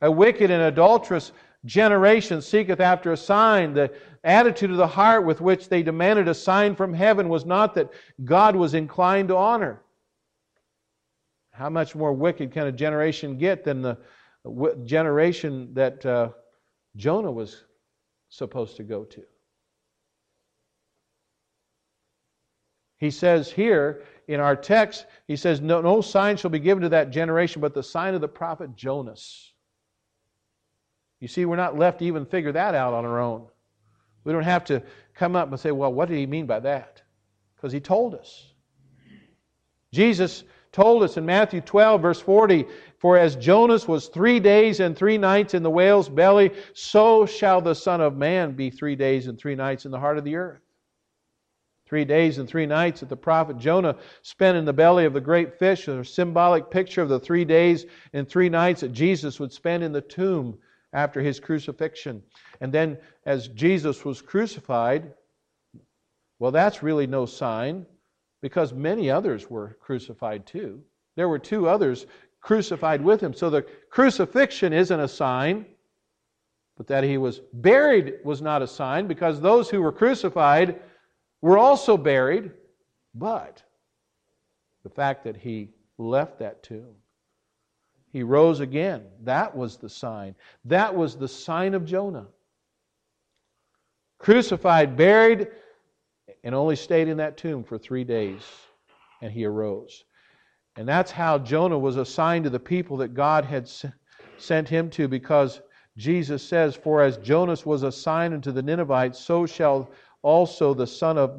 A 0.00 0.10
wicked 0.10 0.50
and 0.50 0.62
adulterous 0.62 1.32
generation 1.66 2.40
seeketh 2.40 2.80
after 2.80 3.12
a 3.12 3.16
sign. 3.16 3.74
The 3.74 3.92
attitude 4.24 4.70
of 4.70 4.78
the 4.78 4.86
heart 4.86 5.24
with 5.24 5.40
which 5.40 5.68
they 5.68 5.82
demanded 5.82 6.28
a 6.28 6.34
sign 6.34 6.74
from 6.74 6.94
heaven 6.94 7.28
was 7.28 7.44
not 7.44 7.74
that 7.74 7.90
God 8.24 8.56
was 8.56 8.74
inclined 8.74 9.28
to 9.28 9.36
honor. 9.36 9.82
How 11.52 11.68
much 11.68 11.94
more 11.94 12.12
wicked 12.12 12.52
can 12.52 12.66
a 12.66 12.72
generation 12.72 13.36
get 13.36 13.64
than 13.64 13.82
the 13.82 13.98
generation 14.84 15.74
that 15.74 16.04
uh, 16.06 16.30
Jonah 16.96 17.30
was 17.30 17.64
supposed 18.30 18.76
to 18.78 18.82
go 18.82 19.04
to? 19.04 19.22
He 23.02 23.10
says 23.10 23.50
here 23.50 24.04
in 24.28 24.38
our 24.38 24.54
text, 24.54 25.06
he 25.26 25.34
says, 25.34 25.60
no, 25.60 25.80
no 25.80 26.00
sign 26.00 26.36
shall 26.36 26.52
be 26.52 26.60
given 26.60 26.84
to 26.84 26.88
that 26.90 27.10
generation 27.10 27.60
but 27.60 27.74
the 27.74 27.82
sign 27.82 28.14
of 28.14 28.20
the 28.20 28.28
prophet 28.28 28.76
Jonas. 28.76 29.54
You 31.18 31.26
see, 31.26 31.44
we're 31.44 31.56
not 31.56 31.76
left 31.76 31.98
to 31.98 32.04
even 32.04 32.24
figure 32.24 32.52
that 32.52 32.76
out 32.76 32.94
on 32.94 33.04
our 33.04 33.18
own. 33.18 33.48
We 34.22 34.32
don't 34.32 34.44
have 34.44 34.64
to 34.66 34.84
come 35.16 35.34
up 35.34 35.48
and 35.48 35.58
say, 35.58 35.72
well, 35.72 35.92
what 35.92 36.10
did 36.10 36.16
he 36.16 36.26
mean 36.26 36.46
by 36.46 36.60
that? 36.60 37.02
Because 37.56 37.72
he 37.72 37.80
told 37.80 38.14
us. 38.14 38.52
Jesus 39.92 40.44
told 40.70 41.02
us 41.02 41.16
in 41.16 41.26
Matthew 41.26 41.60
12, 41.60 42.00
verse 42.00 42.20
40 42.20 42.66
For 42.98 43.18
as 43.18 43.34
Jonas 43.34 43.88
was 43.88 44.06
three 44.06 44.38
days 44.38 44.78
and 44.78 44.96
three 44.96 45.18
nights 45.18 45.54
in 45.54 45.64
the 45.64 45.70
whale's 45.70 46.08
belly, 46.08 46.52
so 46.72 47.26
shall 47.26 47.60
the 47.60 47.74
Son 47.74 48.00
of 48.00 48.16
Man 48.16 48.52
be 48.52 48.70
three 48.70 48.94
days 48.94 49.26
and 49.26 49.36
three 49.36 49.56
nights 49.56 49.86
in 49.86 49.90
the 49.90 49.98
heart 49.98 50.18
of 50.18 50.24
the 50.24 50.36
earth. 50.36 50.62
Three 51.92 52.06
days 52.06 52.38
and 52.38 52.48
three 52.48 52.64
nights 52.64 53.00
that 53.00 53.10
the 53.10 53.16
prophet 53.18 53.58
Jonah 53.58 53.96
spent 54.22 54.56
in 54.56 54.64
the 54.64 54.72
belly 54.72 55.04
of 55.04 55.12
the 55.12 55.20
great 55.20 55.58
fish, 55.58 55.88
a 55.88 56.02
symbolic 56.02 56.70
picture 56.70 57.02
of 57.02 57.10
the 57.10 57.20
three 57.20 57.44
days 57.44 57.84
and 58.14 58.26
three 58.26 58.48
nights 58.48 58.80
that 58.80 58.94
Jesus 58.94 59.38
would 59.38 59.52
spend 59.52 59.82
in 59.82 59.92
the 59.92 60.00
tomb 60.00 60.56
after 60.94 61.20
his 61.20 61.38
crucifixion. 61.38 62.22
And 62.62 62.72
then, 62.72 62.96
as 63.26 63.48
Jesus 63.48 64.06
was 64.06 64.22
crucified, 64.22 65.12
well, 66.38 66.50
that's 66.50 66.82
really 66.82 67.06
no 67.06 67.26
sign 67.26 67.84
because 68.40 68.72
many 68.72 69.10
others 69.10 69.50
were 69.50 69.76
crucified 69.78 70.46
too. 70.46 70.80
There 71.16 71.28
were 71.28 71.38
two 71.38 71.68
others 71.68 72.06
crucified 72.40 73.04
with 73.04 73.20
him. 73.20 73.34
So 73.34 73.50
the 73.50 73.66
crucifixion 73.90 74.72
isn't 74.72 74.98
a 74.98 75.08
sign, 75.08 75.66
but 76.78 76.86
that 76.86 77.04
he 77.04 77.18
was 77.18 77.42
buried 77.52 78.14
was 78.24 78.40
not 78.40 78.62
a 78.62 78.66
sign 78.66 79.06
because 79.08 79.42
those 79.42 79.68
who 79.68 79.82
were 79.82 79.92
crucified 79.92 80.80
were 81.42 81.58
also 81.58 81.98
buried. 81.98 82.52
But 83.14 83.62
the 84.82 84.88
fact 84.88 85.24
that 85.24 85.36
he 85.36 85.68
left 85.98 86.38
that 86.38 86.62
tomb, 86.62 86.94
he 88.10 88.22
rose 88.22 88.60
again, 88.60 89.04
that 89.24 89.54
was 89.54 89.76
the 89.76 89.88
sign. 89.88 90.34
That 90.64 90.94
was 90.94 91.16
the 91.16 91.28
sign 91.28 91.74
of 91.74 91.84
Jonah. 91.84 92.26
Crucified, 94.18 94.96
buried, 94.96 95.48
and 96.44 96.54
only 96.54 96.76
stayed 96.76 97.08
in 97.08 97.16
that 97.18 97.36
tomb 97.36 97.64
for 97.64 97.76
three 97.76 98.04
days, 98.04 98.42
and 99.20 99.32
he 99.32 99.44
arose. 99.44 100.04
And 100.76 100.88
that's 100.88 101.10
how 101.10 101.38
Jonah 101.38 101.78
was 101.78 101.96
assigned 101.96 102.44
to 102.44 102.50
the 102.50 102.60
people 102.60 102.96
that 102.98 103.14
God 103.14 103.44
had 103.44 103.68
sent 104.38 104.68
him 104.68 104.88
to, 104.90 105.08
because 105.08 105.60
Jesus 105.96 106.42
says, 106.42 106.74
For 106.74 107.02
as 107.02 107.18
Jonas 107.18 107.66
was 107.66 107.82
assigned 107.82 108.32
unto 108.32 108.52
the 108.52 108.62
Ninevites, 108.62 109.18
so 109.18 109.44
shall 109.44 109.90
also 110.22 110.72
the 110.74 110.86
Son 110.86 111.18
of 111.18 111.38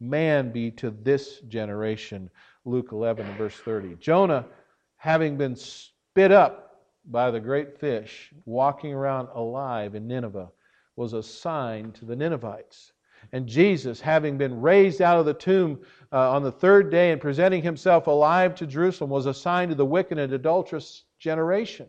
Man 0.00 0.50
be 0.50 0.70
to 0.72 0.90
this 0.90 1.40
generation. 1.42 2.28
Luke 2.64 2.88
11, 2.92 3.36
verse 3.36 3.56
30. 3.56 3.96
Jonah, 3.96 4.46
having 4.96 5.36
been 5.36 5.56
spit 5.56 6.32
up 6.32 6.86
by 7.06 7.30
the 7.30 7.40
great 7.40 7.78
fish, 7.78 8.32
walking 8.44 8.92
around 8.92 9.28
alive 9.34 9.94
in 9.94 10.06
Nineveh, 10.06 10.50
was 10.96 11.12
a 11.12 11.22
sign 11.22 11.92
to 11.92 12.04
the 12.04 12.16
Ninevites. 12.16 12.92
And 13.32 13.46
Jesus, 13.46 14.00
having 14.00 14.36
been 14.36 14.60
raised 14.60 15.00
out 15.00 15.18
of 15.18 15.26
the 15.26 15.34
tomb 15.34 15.80
uh, 16.12 16.30
on 16.32 16.42
the 16.42 16.52
third 16.52 16.90
day 16.90 17.12
and 17.12 17.20
presenting 17.20 17.62
himself 17.62 18.06
alive 18.06 18.54
to 18.56 18.66
Jerusalem, 18.66 19.10
was 19.10 19.26
a 19.26 19.34
sign 19.34 19.68
to 19.68 19.74
the 19.74 19.86
wicked 19.86 20.18
and 20.18 20.32
adulterous 20.32 21.04
generation. 21.18 21.86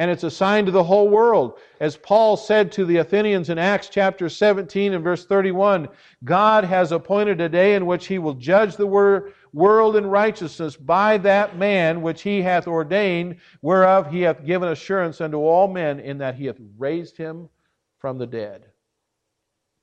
And 0.00 0.10
it's 0.10 0.24
assigned 0.24 0.64
to 0.64 0.72
the 0.72 0.82
whole 0.82 1.10
world. 1.10 1.58
As 1.78 1.94
Paul 1.94 2.38
said 2.38 2.72
to 2.72 2.86
the 2.86 2.96
Athenians 2.96 3.50
in 3.50 3.58
Acts 3.58 3.90
chapter 3.90 4.30
17 4.30 4.94
and 4.94 5.04
verse 5.04 5.26
31, 5.26 5.88
God 6.24 6.64
has 6.64 6.90
appointed 6.90 7.38
a 7.38 7.50
day 7.50 7.74
in 7.74 7.84
which 7.84 8.06
he 8.06 8.18
will 8.18 8.32
judge 8.32 8.76
the 8.76 8.86
world 9.52 9.96
in 9.96 10.06
righteousness 10.06 10.74
by 10.74 11.18
that 11.18 11.58
man 11.58 12.00
which 12.00 12.22
he 12.22 12.40
hath 12.40 12.66
ordained, 12.66 13.36
whereof 13.60 14.10
he 14.10 14.22
hath 14.22 14.46
given 14.46 14.70
assurance 14.70 15.20
unto 15.20 15.36
all 15.36 15.68
men, 15.68 16.00
in 16.00 16.16
that 16.16 16.34
he 16.34 16.46
hath 16.46 16.56
raised 16.78 17.18
him 17.18 17.50
from 17.98 18.16
the 18.16 18.26
dead. 18.26 18.64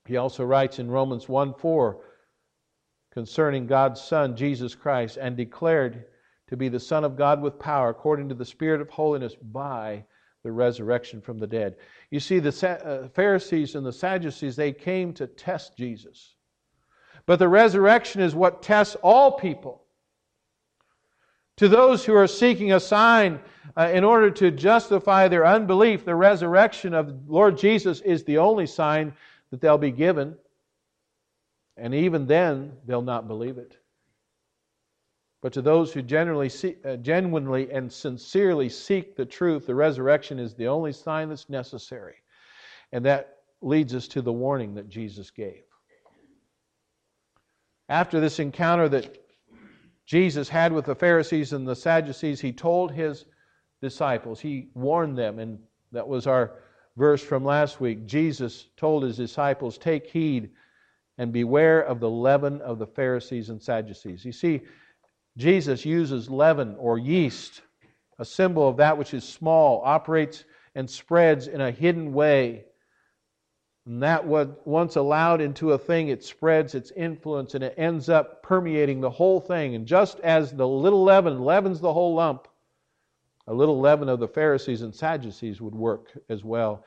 He 0.04 0.16
also 0.16 0.44
writes 0.44 0.80
in 0.80 0.90
Romans 0.90 1.28
1 1.28 1.54
4 1.54 1.96
concerning 3.12 3.68
God's 3.68 4.00
Son, 4.00 4.34
Jesus 4.34 4.74
Christ, 4.74 5.16
and 5.16 5.36
declared 5.36 6.06
to 6.48 6.56
be 6.56 6.68
the 6.68 6.80
Son 6.80 7.04
of 7.04 7.16
God 7.16 7.40
with 7.40 7.58
power, 7.58 7.90
according 7.90 8.28
to 8.28 8.34
the 8.34 8.44
Spirit 8.44 8.80
of 8.80 8.90
holiness, 8.90 9.34
by 9.34 10.04
the 10.42 10.52
resurrection 10.52 11.20
from 11.20 11.38
the 11.38 11.46
dead. 11.46 11.76
You 12.10 12.20
see, 12.20 12.38
the 12.38 12.68
uh, 12.84 13.08
Pharisees 13.08 13.74
and 13.74 13.84
the 13.84 13.92
Sadducees, 13.92 14.56
they 14.56 14.72
came 14.72 15.12
to 15.14 15.26
test 15.26 15.76
Jesus. 15.76 16.36
But 17.26 17.38
the 17.38 17.48
resurrection 17.48 18.22
is 18.22 18.34
what 18.34 18.62
tests 18.62 18.96
all 19.02 19.32
people. 19.32 19.82
To 21.58 21.68
those 21.68 22.04
who 22.04 22.14
are 22.14 22.28
seeking 22.28 22.72
a 22.72 22.80
sign 22.80 23.40
uh, 23.76 23.90
in 23.92 24.04
order 24.04 24.30
to 24.30 24.50
justify 24.50 25.28
their 25.28 25.44
unbelief, 25.44 26.04
the 26.04 26.14
resurrection 26.14 26.94
of 26.94 27.28
Lord 27.28 27.58
Jesus 27.58 28.00
is 28.00 28.24
the 28.24 28.38
only 28.38 28.66
sign 28.66 29.12
that 29.50 29.60
they'll 29.60 29.76
be 29.76 29.90
given. 29.90 30.36
And 31.76 31.94
even 31.94 32.26
then, 32.26 32.72
they'll 32.86 33.02
not 33.02 33.28
believe 33.28 33.58
it. 33.58 33.76
But 35.40 35.52
to 35.52 35.62
those 35.62 35.92
who 35.92 36.02
generally 36.02 36.48
see, 36.48 36.76
uh, 36.84 36.96
genuinely 36.96 37.70
and 37.70 37.92
sincerely 37.92 38.68
seek 38.68 39.14
the 39.14 39.24
truth, 39.24 39.66
the 39.66 39.74
resurrection 39.74 40.38
is 40.38 40.54
the 40.54 40.66
only 40.66 40.92
sign 40.92 41.28
that's 41.28 41.48
necessary. 41.48 42.16
And 42.92 43.04
that 43.04 43.38
leads 43.60 43.94
us 43.94 44.08
to 44.08 44.22
the 44.22 44.32
warning 44.32 44.74
that 44.74 44.88
Jesus 44.88 45.30
gave. 45.30 45.62
After 47.88 48.20
this 48.20 48.38
encounter 48.38 48.88
that 48.88 49.24
Jesus 50.06 50.48
had 50.48 50.72
with 50.72 50.86
the 50.86 50.94
Pharisees 50.94 51.52
and 51.52 51.66
the 51.66 51.76
Sadducees, 51.76 52.40
he 52.40 52.52
told 52.52 52.92
his 52.92 53.26
disciples, 53.80 54.40
he 54.40 54.68
warned 54.74 55.16
them, 55.16 55.38
and 55.38 55.58
that 55.92 56.06
was 56.06 56.26
our 56.26 56.52
verse 56.96 57.22
from 57.22 57.44
last 57.44 57.80
week, 57.80 58.06
Jesus 58.06 58.68
told 58.76 59.04
his 59.04 59.16
disciples, 59.16 59.78
Take 59.78 60.06
heed 60.06 60.50
and 61.16 61.32
beware 61.32 61.80
of 61.80 62.00
the 62.00 62.10
leaven 62.10 62.60
of 62.60 62.78
the 62.78 62.86
Pharisees 62.86 63.50
and 63.50 63.62
Sadducees. 63.62 64.24
You 64.24 64.32
see, 64.32 64.62
Jesus 65.38 65.86
uses 65.86 66.28
leaven 66.28 66.74
or 66.78 66.98
yeast, 66.98 67.62
a 68.18 68.24
symbol 68.24 68.68
of 68.68 68.78
that 68.78 68.98
which 68.98 69.14
is 69.14 69.22
small, 69.22 69.80
operates 69.84 70.44
and 70.74 70.90
spreads 70.90 71.46
in 71.46 71.60
a 71.60 71.70
hidden 71.70 72.12
way. 72.12 72.64
And 73.86 74.02
that 74.02 74.26
what 74.26 74.66
once 74.66 74.96
allowed 74.96 75.40
into 75.40 75.72
a 75.72 75.78
thing, 75.78 76.08
it 76.08 76.24
spreads 76.24 76.74
its 76.74 76.90
influence 76.90 77.54
and 77.54 77.62
it 77.62 77.74
ends 77.76 78.08
up 78.08 78.42
permeating 78.42 79.00
the 79.00 79.10
whole 79.10 79.40
thing. 79.40 79.76
And 79.76 79.86
just 79.86 80.18
as 80.20 80.52
the 80.52 80.66
little 80.66 81.04
leaven 81.04 81.40
leavens 81.40 81.80
the 81.80 81.92
whole 81.92 82.14
lump, 82.14 82.48
a 83.46 83.54
little 83.54 83.80
leaven 83.80 84.08
of 84.08 84.18
the 84.18 84.28
Pharisees 84.28 84.82
and 84.82 84.92
Sadducees 84.92 85.60
would 85.60 85.74
work 85.74 86.10
as 86.28 86.42
well 86.42 86.84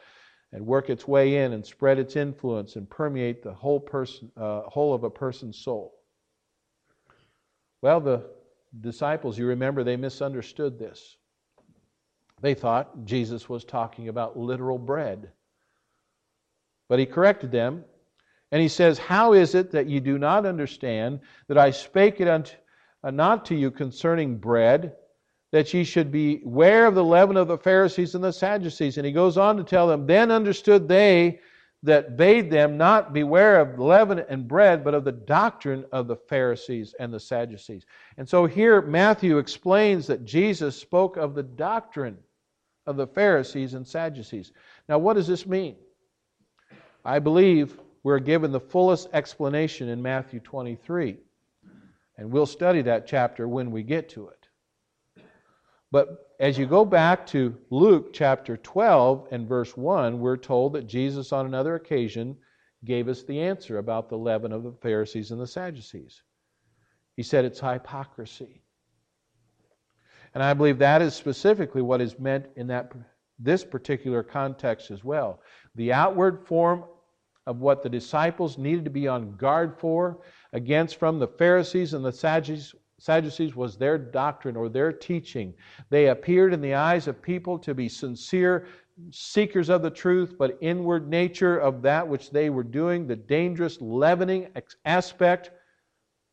and 0.52 0.66
work 0.66 0.90
its 0.90 1.08
way 1.08 1.38
in 1.38 1.54
and 1.54 1.66
spread 1.66 1.98
its 1.98 2.18
influence 2.18 2.76
and 2.76 2.90
permeate 2.90 3.42
the 3.42 3.54
whole 3.54 3.80
person, 3.80 4.30
uh, 4.36 4.64
whole 4.64 4.94
of 4.94 5.06
a 5.06 5.10
person's 5.10 5.58
soul. 5.58 5.96
Well, 7.82 8.02
the 8.02 8.30
disciples, 8.80 9.38
you 9.38 9.48
remember, 9.48 9.84
they 9.84 9.98
misunderstood 9.98 10.80
this. 10.80 11.18
They 12.42 12.54
thought 12.54 13.06
Jesus 13.06 13.48
was 13.48 13.64
talking 13.64 14.08
about 14.08 14.38
literal 14.38 14.78
bread. 14.78 15.32
But 16.90 17.00
he 17.00 17.06
corrected 17.06 17.52
them, 17.52 17.86
and 18.52 18.62
he 18.62 18.68
says, 18.68 18.98
How 18.98 19.34
is 19.34 19.56
it 19.56 19.72
that 19.72 19.88
you 19.88 20.00
do 20.00 20.18
not 20.18 20.46
understand 20.46 21.20
that 21.48 21.58
I 21.58 21.72
spake 21.72 22.20
it 22.20 22.28
unto, 22.28 22.56
uh, 23.04 23.12
not 23.12 23.46
to 23.46 23.56
you 23.56 23.72
concerning 23.72 24.38
bread? 24.38 24.96
that 25.52 25.74
ye 25.74 25.84
should 25.84 26.12
beware 26.12 26.86
of 26.86 26.96
the 26.96 27.04
leaven 27.04 27.38
of 27.38 27.48
the 27.48 27.58
Pharisees 27.58 28.16
and 28.16 28.24
the 28.24 28.32
Sadducees. 28.32 28.98
And 28.98 29.06
he 29.06 29.12
goes 29.12 29.38
on 29.38 29.58
to 29.58 29.64
tell 29.64 29.88
them, 29.88 30.08
Then 30.08 30.32
understood 30.32 30.88
they 30.88 31.40
that 31.84 32.15
bade 32.15 32.52
them 32.52 32.78
not 32.78 33.12
beware 33.12 33.60
of 33.60 33.80
leaven 33.80 34.20
and 34.30 34.48
bread, 34.48 34.84
but 34.84 34.94
of 34.94 35.04
the 35.04 35.12
doctrine 35.12 35.84
of 35.91 36.08
the 36.08 36.15
Pharisees 36.15 36.94
and 37.00 37.12
the 37.12 37.20
Sadducees. 37.20 37.86
And 38.17 38.30
so 38.30 38.46
here 38.46 38.82
Matthew 38.82 39.39
explains 39.39 40.06
that 40.08 40.24
Jesus 40.24 40.76
spoke 40.76 41.17
of 41.17 41.34
the 41.34 41.44
doctrine 41.44 42.17
of 42.86 42.98
the 42.98 43.08
Pharisees 43.08 43.74
and 43.74 43.88
Sadducees. 43.88 44.52
Now, 44.88 45.00
what 45.00 45.15
does 45.15 45.28
this 45.28 45.48
mean? 45.48 45.76
I 47.04 47.17
believe 47.17 47.80
we're 48.04 48.20
given 48.20 48.52
the 48.52 48.60
fullest 48.60 49.10
explanation 49.13 49.89
in 49.89 50.02
Matthew 50.02 50.39
23. 50.39 51.17
And 52.17 52.32
we'll 52.32 52.46
study 52.46 52.84
that 52.84 53.08
chapter 53.08 53.48
when 53.48 53.72
we 53.72 53.82
get 53.82 54.10
to 54.10 54.28
it. 54.28 54.48
But 55.91 56.31
as 56.42 56.58
you 56.58 56.66
go 56.66 56.84
back 56.84 57.28
to 57.28 57.56
Luke 57.70 58.14
chapter 58.14 58.58
12 58.58 59.28
and 59.30 59.48
verse 59.48 59.78
1, 59.78 60.20
we're 60.20 60.36
told 60.36 60.74
that 60.74 60.88
Jesus, 60.88 61.32
on 61.32 61.46
another 61.46 61.76
occasion, 61.76 62.36
gave 62.84 63.08
us 63.08 63.22
the 63.22 63.40
answer 63.40 63.78
about 63.78 64.10
the 64.10 64.18
leaven 64.18 64.52
of 64.52 64.64
the 64.64 64.72
Pharisees 64.82 65.30
and 65.30 65.40
the 65.40 65.46
Sadducees. 65.46 66.24
He 67.16 67.22
said 67.22 67.46
it's 67.46 67.60
hypocrisy. 67.60 68.64
And 70.34 70.42
I 70.42 70.56
believe 70.56 70.80
that 70.80 71.04
is 71.04 71.14
specifically 71.14 71.84
what 71.84 72.02
is 72.02 72.18
meant 72.18 72.48
in 72.56 72.66
that, 72.68 72.92
this 73.38 73.64
particular 73.64 74.24
context 74.24 74.90
as 74.90 75.04
well. 75.04 75.44
The 75.76 75.94
outward 75.94 76.48
form 76.48 76.86
of 77.46 77.60
what 77.60 77.84
the 77.84 77.90
disciples 77.90 78.58
needed 78.58 78.86
to 78.86 78.92
be 78.92 79.08
on 79.08 79.36
guard 79.36 79.76
for 79.78 80.24
against 80.54 80.98
from 80.98 81.20
the 81.20 81.28
Pharisees 81.28 81.94
and 81.94 82.04
the 82.04 82.12
Sadducees 82.12 82.74
Sadducees 83.02 83.56
was 83.56 83.78
their 83.78 83.98
doctrine 83.98 84.56
or 84.56 84.70
their 84.70 84.94
teaching. 84.94 85.56
They 85.90 86.10
appeared 86.10 86.54
in 86.54 86.62
the 86.62 86.76
eyes 86.76 87.08
of 87.08 87.20
people 87.20 87.58
to 87.58 87.74
be 87.74 87.90
sincere 87.90 88.68
seekers 89.10 89.70
of 89.70 89.82
the 89.82 89.90
truth, 89.90 90.36
but 90.38 90.60
inward 90.62 91.10
nature 91.10 91.58
of 91.58 91.82
that 91.82 92.08
which 92.08 92.30
they 92.30 92.52
were 92.52 92.62
doing, 92.62 93.08
the 93.08 93.16
dangerous 93.16 93.80
leavening 93.82 94.50
aspect, 94.86 95.50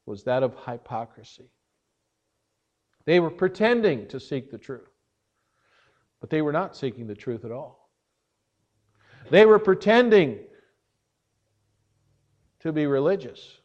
was 0.05 0.25
that 0.25 0.43
of 0.43 0.55
hypocrisy. 0.67 1.49
They 3.07 3.19
were 3.19 3.31
pretending 3.31 4.07
to 4.09 4.21
seek 4.21 4.51
the 4.51 4.59
truth, 4.59 4.91
but 6.21 6.29
they 6.29 6.43
were 6.43 6.53
not 6.53 6.77
seeking 6.77 7.07
the 7.07 7.15
truth 7.15 7.47
at 7.47 7.51
all. 7.51 7.89
They 9.31 9.47
were 9.47 9.59
pretending 9.59 10.41
to 12.61 12.73
be 12.73 12.87
religious. 12.87 13.58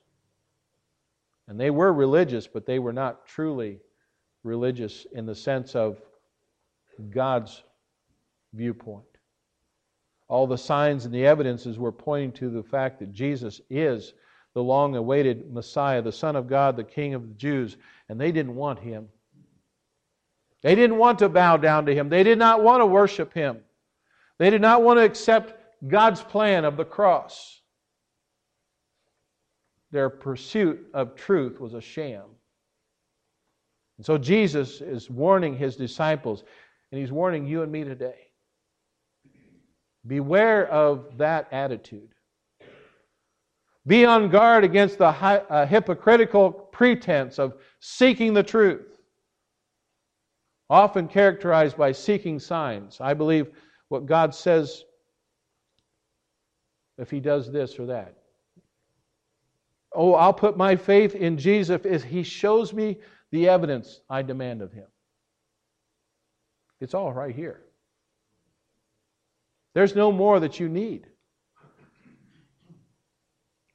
And 1.54 1.60
they 1.60 1.70
were 1.70 1.94
religious, 1.94 2.48
but 2.48 2.66
they 2.66 2.80
were 2.80 2.92
not 2.92 3.28
truly 3.28 3.78
religious 4.44 5.06
in 5.14 5.28
the 5.28 5.36
sense 5.36 5.76
of 5.76 6.02
God's 7.12 7.62
viewpoint. 8.54 9.06
All 10.28 10.48
the 10.48 10.58
signs 10.58 11.06
and 11.06 11.14
the 11.14 11.28
evidences 11.28 11.78
were 11.78 11.92
pointing 11.92 12.32
to 12.32 12.50
the 12.50 12.64
fact 12.64 12.98
that 12.98 13.14
Jesus 13.14 13.62
is 13.70 14.16
the 14.56 14.64
long 14.64 14.96
awaited 14.96 15.54
Messiah, 15.54 16.02
the 16.02 16.12
Son 16.12 16.36
of 16.36 16.48
God, 16.48 16.76
the 16.76 16.84
King 16.84 17.14
of 17.14 17.28
the 17.28 17.36
Jews, 17.36 17.78
and 18.10 18.20
they 18.20 18.32
didn't 18.32 18.56
want 18.56 18.80
him. 18.80 19.08
They 20.64 20.74
didn't 20.74 20.98
want 20.98 21.20
to 21.20 21.30
bow 21.30 21.58
down 21.58 21.86
to 21.86 21.94
him. 21.94 22.10
They 22.10 22.24
did 22.24 22.40
not 22.40 22.64
want 22.64 22.82
to 22.82 22.88
worship 22.88 23.32
him. 23.32 23.60
They 24.40 24.50
did 24.50 24.62
not 24.62 24.82
want 24.82 24.98
to 24.98 25.06
accept 25.06 25.54
God's 25.88 26.24
plan 26.24 26.66
of 26.66 26.78
the 26.78 26.86
cross. 26.86 27.62
Their 29.94 30.10
pursuit 30.10 30.88
of 30.96 31.16
truth 31.16 31.60
was 31.60 31.76
a 31.76 31.82
sham. 31.82 32.24
And 33.98 34.06
so 34.06 34.18
Jesus 34.18 34.82
is 34.82 35.08
warning 35.08 35.56
his 35.56 35.76
disciples, 35.76 36.44
and 36.92 37.00
he's 37.00 37.12
warning 37.12 37.46
you 37.46 37.62
and 37.62 37.72
me 37.72 37.84
today. 37.84 38.32
Beware 40.08 40.68
of 40.70 41.20
that 41.20 41.48
attitude. 41.52 42.10
Be 43.86 44.04
on 44.04 44.30
guard 44.30 44.64
against 44.64 44.98
the 44.98 45.10
uh, 45.10 45.68
hypocritical 45.68 46.52
pretense 46.52 47.38
of 47.38 47.54
seeking 47.80 48.34
the 48.34 48.42
truth, 48.42 48.98
often 50.72 51.08
characterized 51.08 51.78
by 51.78 51.92
seeking 51.92 52.40
signs. 52.40 52.98
I 53.00 53.14
believe 53.14 53.52
what 53.90 54.08
God 54.08 54.34
says 54.34 54.86
if 56.98 57.12
He 57.12 57.20
does 57.20 57.52
this 57.52 57.78
or 57.78 57.86
that. 57.86 58.23
Oh, 59.96 60.14
I'll 60.14 60.34
put 60.34 60.58
my 60.58 60.76
faith 60.76 61.16
in 61.16 61.38
Jesus 61.38 61.82
if 61.84 62.04
He 62.04 62.24
shows 62.24 62.74
me 62.74 63.00
the 63.32 63.50
evidence 63.50 64.02
I 64.10 64.22
demand 64.22 64.62
of 64.62 64.72
Him. 64.72 64.88
It's 66.80 66.94
all 66.94 67.14
right 67.14 67.36
here. 67.36 67.62
There's 69.74 69.96
no 69.96 70.12
more 70.12 70.40
that 70.40 70.60
you 70.60 70.70
need. 70.70 71.08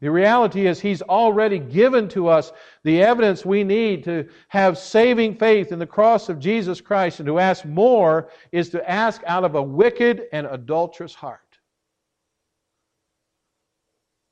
The 0.01 0.11
reality 0.11 0.67
is, 0.67 0.81
He's 0.81 1.03
already 1.03 1.59
given 1.59 2.09
to 2.11 2.29
us 2.29 2.53
the 2.85 3.03
evidence 3.03 3.45
we 3.45 3.65
need 3.65 4.05
to 4.05 4.29
have 4.49 4.79
saving 4.79 5.37
faith 5.37 5.73
in 5.73 5.81
the 5.81 5.87
cross 5.87 6.29
of 6.29 6.39
Jesus 6.39 6.81
Christ. 6.81 7.19
And 7.19 7.27
to 7.27 7.41
ask 7.41 7.65
more 7.65 8.31
is 8.53 8.69
to 8.71 8.89
ask 8.89 9.23
out 9.27 9.43
of 9.43 9.57
a 9.57 9.63
wicked 9.63 10.27
and 10.33 10.47
adulterous 10.47 11.15
heart. 11.15 11.48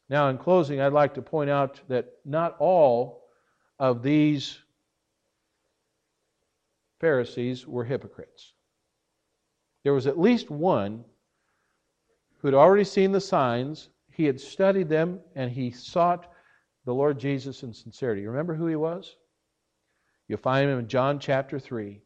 Now, 0.08 0.28
in 0.28 0.38
closing, 0.38 0.80
I'd 0.80 0.92
like 0.92 1.14
to 1.14 1.22
point 1.22 1.50
out 1.50 1.80
that 1.88 2.12
not 2.24 2.56
all 2.58 3.24
of 3.78 4.02
these 4.02 4.58
Pharisees 7.00 7.66
were 7.66 7.84
hypocrites. 7.84 8.52
There 9.82 9.92
was 9.92 10.06
at 10.06 10.18
least 10.18 10.50
one 10.50 11.04
who 12.38 12.48
had 12.48 12.54
already 12.54 12.84
seen 12.84 13.12
the 13.12 13.20
signs 13.20 13.90
he 14.10 14.24
had 14.24 14.40
studied 14.40 14.88
them 14.88 15.20
and 15.34 15.50
he 15.50 15.70
sought 15.70 16.32
the 16.84 16.94
Lord 16.94 17.18
Jesus 17.18 17.62
in 17.62 17.72
sincerity. 17.72 18.26
Remember 18.26 18.54
who 18.54 18.66
he 18.66 18.76
was? 18.76 19.16
You'll 20.28 20.38
find 20.38 20.70
him 20.70 20.78
in 20.78 20.88
John 20.88 21.18
chapter 21.18 21.58
3. 21.58 22.00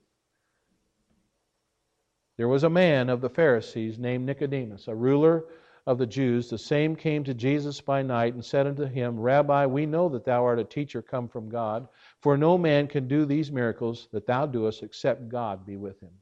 There 2.36 2.48
was 2.48 2.64
a 2.64 2.70
man 2.70 3.10
of 3.10 3.20
the 3.20 3.28
Pharisees 3.28 3.98
named 3.98 4.26
Nicodemus, 4.26 4.88
a 4.88 4.94
ruler 4.94 5.44
of 5.87 5.99
the 5.99 6.07
Jews. 6.07 6.51
The 6.51 6.59
same 6.59 6.95
came 6.97 7.25
to 7.25 7.35
Jesus 7.35 7.81
by 7.81 8.03
night 8.03 8.35
and 8.35 8.45
said 8.45 8.66
unto 8.66 8.85
him, 8.85 9.19
Rabbi, 9.19 9.66
we 9.66 9.87
know 9.87 10.09
that 10.11 10.25
thou 10.25 10.45
art 10.45 10.59
a 10.59 10.64
teacher 10.64 11.03
come 11.03 11.29
from 11.29 11.49
God, 11.49 11.88
for 12.21 12.37
no 12.37 12.59
man 12.59 12.87
can 12.87 13.09
do 13.09 13.25
these 13.25 13.51
miracles 13.51 14.09
that 14.12 14.27
thou 14.27 14.47
doest 14.47 14.83
except 14.83 15.29
God 15.29 15.64
be 15.64 15.77
with 15.77 16.01
him. 16.01 16.12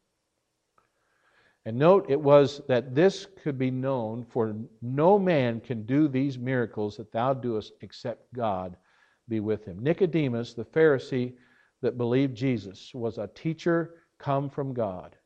And 1.65 1.77
note 1.77 2.07
it 2.09 2.21
was 2.21 2.63
that 2.69 2.95
this 2.95 3.27
could 3.43 3.59
be 3.59 3.71
known, 3.71 4.25
for 4.31 4.55
no 4.81 5.19
man 5.19 5.61
can 5.61 5.85
do 5.85 6.09
these 6.09 6.39
miracles 6.39 6.97
that 6.97 7.13
thou 7.13 7.35
doest 7.35 7.73
except 7.83 8.33
God 8.33 8.77
be 9.29 9.41
with 9.41 9.65
him. 9.67 9.79
Nicodemus, 9.81 10.55
the 10.55 10.65
Pharisee 10.65 11.35
that 11.83 11.99
believed 11.99 12.35
Jesus, 12.35 12.93
was 12.95 13.19
a 13.19 13.29
teacher 13.35 13.97
come 14.19 14.49
from 14.49 14.73
God. 14.73 15.17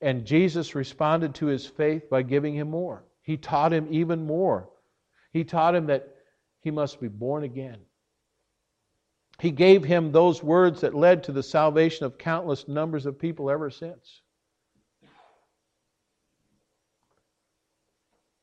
And 0.00 0.24
Jesus 0.24 0.74
responded 0.74 1.34
to 1.36 1.46
his 1.46 1.66
faith 1.66 2.08
by 2.08 2.22
giving 2.22 2.54
him 2.54 2.70
more. 2.70 3.04
He 3.24 3.36
taught 3.38 3.72
him 3.72 3.88
even 3.90 4.26
more. 4.26 4.70
He 5.32 5.44
taught 5.44 5.74
him 5.74 5.86
that 5.86 6.14
he 6.60 6.70
must 6.70 7.00
be 7.00 7.08
born 7.08 7.42
again. 7.42 7.78
He 9.40 9.50
gave 9.50 9.82
him 9.82 10.12
those 10.12 10.42
words 10.42 10.82
that 10.82 10.94
led 10.94 11.24
to 11.24 11.32
the 11.32 11.42
salvation 11.42 12.06
of 12.06 12.18
countless 12.18 12.68
numbers 12.68 13.06
of 13.06 13.18
people 13.18 13.50
ever 13.50 13.70
since. 13.70 14.20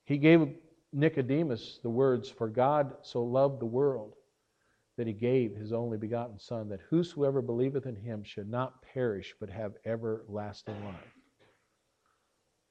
He 0.03 0.17
gave 0.17 0.55
Nicodemus 0.91 1.79
the 1.83 1.89
words, 1.89 2.29
For 2.29 2.49
God 2.49 2.93
so 3.03 3.23
loved 3.23 3.61
the 3.61 3.65
world 3.65 4.15
that 4.97 5.07
he 5.07 5.13
gave 5.13 5.55
his 5.55 5.71
only 5.71 5.97
begotten 5.97 6.37
Son, 6.37 6.67
that 6.69 6.81
whosoever 6.89 7.41
believeth 7.41 7.85
in 7.85 7.95
him 7.95 8.23
should 8.23 8.49
not 8.49 8.81
perish, 8.81 9.33
but 9.39 9.49
have 9.49 9.73
everlasting 9.85 10.83
life. 10.83 11.15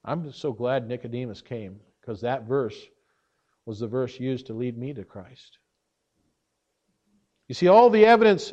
I'm 0.05 0.31
so 0.33 0.53
glad 0.53 0.87
Nicodemus 0.87 1.41
came, 1.41 1.81
because 2.11 2.23
that 2.23 2.43
verse 2.43 2.77
was 3.67 3.79
the 3.79 3.87
verse 3.87 4.19
used 4.19 4.47
to 4.47 4.53
lead 4.53 4.77
me 4.77 4.93
to 4.93 5.05
Christ. 5.05 5.59
You 7.47 7.55
see, 7.55 7.69
all 7.69 7.89
the 7.89 8.05
evidence 8.05 8.53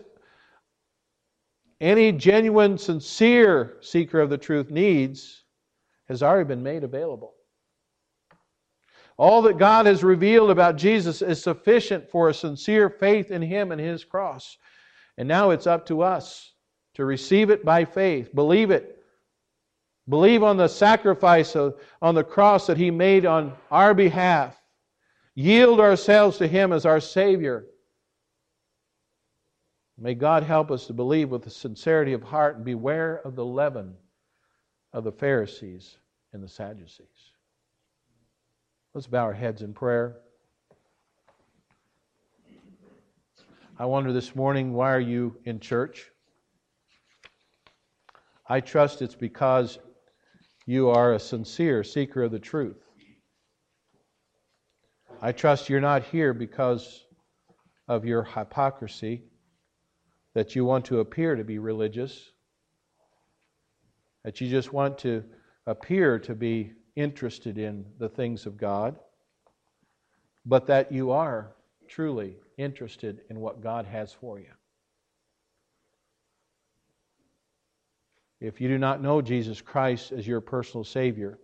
any 1.81 2.11
genuine, 2.11 2.77
sincere 2.77 3.77
seeker 3.81 4.19
of 4.19 4.29
the 4.29 4.37
truth 4.37 4.69
needs 4.69 5.43
has 6.07 6.21
already 6.21 6.47
been 6.47 6.61
made 6.61 6.83
available. 6.83 7.33
All 9.17 9.41
that 9.41 9.57
God 9.57 9.87
has 9.87 10.03
revealed 10.03 10.51
about 10.51 10.75
Jesus 10.75 11.23
is 11.23 11.41
sufficient 11.41 12.11
for 12.11 12.29
a 12.29 12.35
sincere 12.35 12.91
faith 12.91 13.31
in 13.31 13.41
Him 13.41 13.71
and 13.71 13.81
His 13.81 14.05
cross. 14.05 14.55
And 15.17 15.27
now 15.27 15.49
it's 15.49 15.65
up 15.65 15.87
to 15.87 16.03
us 16.03 16.53
to 16.93 17.05
receive 17.05 17.49
it 17.49 17.65
by 17.65 17.85
faith, 17.85 18.35
believe 18.35 18.69
it. 18.69 18.96
Believe 20.09 20.43
on 20.43 20.57
the 20.57 20.67
sacrifice 20.67 21.55
of, 21.55 21.75
on 22.01 22.15
the 22.15 22.23
cross 22.23 22.67
that 22.67 22.77
He 22.77 22.91
made 22.91 23.25
on 23.25 23.53
our 23.69 23.93
behalf. 23.93 24.55
Yield 25.35 25.79
ourselves 25.79 26.37
to 26.37 26.47
Him 26.47 26.71
as 26.71 26.85
our 26.85 26.99
Savior. 26.99 27.65
May 29.97 30.13
God 30.13 30.43
help 30.43 30.71
us 30.71 30.87
to 30.87 30.93
believe 30.93 31.29
with 31.29 31.43
the 31.43 31.49
sincerity 31.49 32.13
of 32.13 32.23
heart 32.23 32.55
and 32.55 32.65
beware 32.65 33.21
of 33.25 33.35
the 33.35 33.45
leaven 33.45 33.95
of 34.93 35.03
the 35.03 35.11
Pharisees 35.11 35.97
and 36.33 36.43
the 36.43 36.47
Sadducees. 36.47 37.31
Let's 38.93 39.07
bow 39.07 39.23
our 39.23 39.33
heads 39.33 39.61
in 39.61 39.73
prayer. 39.73 40.17
I 43.79 43.85
wonder 43.85 44.11
this 44.11 44.35
morning, 44.35 44.73
why 44.73 44.91
are 44.91 44.99
you 44.99 45.37
in 45.45 45.59
church? 45.59 46.09
I 48.49 48.59
trust 48.59 49.01
it's 49.01 49.13
because 49.13 49.77
you 50.67 50.89
are 50.89 51.13
a 51.13 51.19
sincere 51.19 51.81
seeker 51.81 52.23
of 52.23 52.31
the 52.31 52.39
truth. 52.39 52.83
I 55.21 55.31
trust 55.31 55.69
you're 55.69 55.79
not 55.79 56.03
here 56.03 56.33
because 56.33 57.05
of 57.87 58.05
your 58.05 58.23
hypocrisy, 58.23 59.23
that 60.33 60.55
you 60.55 60.65
want 60.65 60.85
to 60.85 60.99
appear 60.99 61.37
to 61.37 61.43
be 61.45 61.57
religious, 61.57 62.31
that 64.25 64.41
you 64.41 64.49
just 64.49 64.73
want 64.73 64.97
to 64.99 65.23
appear 65.65 66.19
to 66.19 66.35
be 66.35 66.73
interested 66.97 67.57
in 67.57 67.85
the 67.97 68.09
things 68.09 68.45
of 68.45 68.57
God, 68.57 68.99
but 70.45 70.67
that 70.67 70.91
you 70.91 71.11
are 71.11 71.55
truly 71.87 72.35
interested 72.57 73.21
in 73.29 73.39
what 73.39 73.63
God 73.63 73.85
has 73.85 74.11
for 74.11 74.37
you. 74.37 74.51
If 78.39 78.61
you 78.61 78.67
do 78.67 78.77
not 78.77 79.01
know 79.01 79.21
Jesus 79.21 79.61
Christ 79.61 80.11
as 80.11 80.27
your 80.27 80.41
personal 80.41 80.83
Savior, 80.83 81.39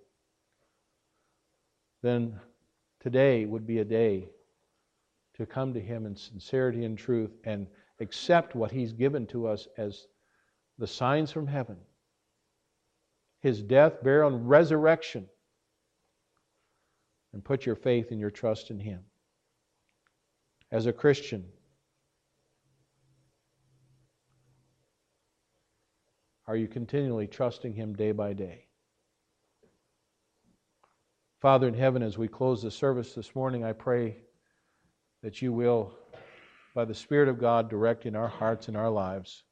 then 2.04 2.40
today 3.00 3.46
would 3.46 3.66
be 3.66 3.80
a 3.80 3.86
day 3.86 4.30
to 5.36 5.46
come 5.46 5.74
to 5.74 5.80
Him 5.80 6.06
in 6.06 6.16
sincerity 6.16 6.86
and 6.86 6.98
truth 6.98 7.32
and 7.46 7.68
accept 8.00 8.54
what 8.54 8.72
He's 8.72 8.94
given 8.94 9.26
to 9.28 9.48
us 9.48 9.68
as 9.78 10.06
the 10.78 10.88
signs 10.88 11.32
from 11.32 11.48
heaven 11.48 11.78
His 13.42 13.64
death, 13.64 14.04
burial, 14.04 14.36
and 14.36 14.48
resurrection 14.48 15.28
and 17.34 17.44
put 17.44 17.66
your 17.66 17.76
faith 17.76 18.12
and 18.12 18.20
your 18.20 18.30
trust 18.30 18.70
in 18.70 18.80
Him. 18.80 19.02
As 20.72 20.86
a 20.86 20.94
Christian, 20.94 21.46
Are 26.54 26.58
you 26.58 26.68
continually 26.68 27.26
trusting 27.26 27.74
Him 27.74 27.96
day 27.96 28.12
by 28.12 28.34
day? 28.34 28.68
Father 31.42 31.68
in 31.68 31.74
heaven, 31.74 32.04
as 32.04 32.16
we 32.16 32.28
close 32.28 32.62
the 32.62 32.70
service 32.70 33.16
this 33.16 33.34
morning, 33.34 33.64
I 33.64 33.74
pray 33.74 34.18
that 35.24 35.42
you 35.42 35.52
will, 35.52 35.98
by 36.76 36.86
the 36.86 36.94
Spirit 36.94 37.28
of 37.28 37.40
God, 37.40 37.72
direct 37.72 38.06
in 38.06 38.16
our 38.16 38.28
hearts 38.28 38.68
and 38.68 38.78
our 38.78 38.92
lives 38.92 39.46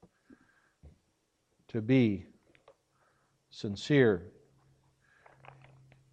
to 1.69 1.81
be 1.81 2.27
sincere 3.49 4.27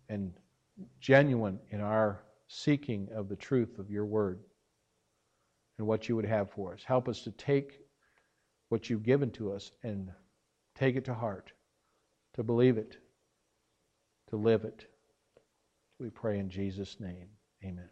and 0.09 0.33
genuine 1.01 1.61
in 1.69 1.83
our 1.83 2.23
seeking 2.47 3.11
of 3.15 3.29
the 3.29 3.37
truth 3.37 3.79
of 3.79 3.91
your 3.91 4.07
word 4.07 4.41
and 5.77 5.87
what 5.87 6.09
you 6.09 6.17
would 6.17 6.25
have 6.25 6.51
for 6.51 6.73
us. 6.73 6.83
Help 6.83 7.11
us 7.11 7.21
to 7.25 7.31
take 7.33 7.79
what 8.71 8.89
you've 8.89 9.03
given 9.03 9.31
to 9.33 9.53
us 9.53 9.71
and 9.83 10.11
take 10.79 10.97
it 10.97 11.05
to 11.07 11.15
heart, 11.15 11.53
to 12.35 12.43
believe 12.43 12.79
it, 12.79 12.99
to 14.31 14.37
live 14.37 14.65
it. 14.65 14.87
We 15.99 16.11
pray 16.11 16.39
in 16.39 16.49
Jesus' 16.49 17.01
name. 17.01 17.29
Amen. 17.65 17.91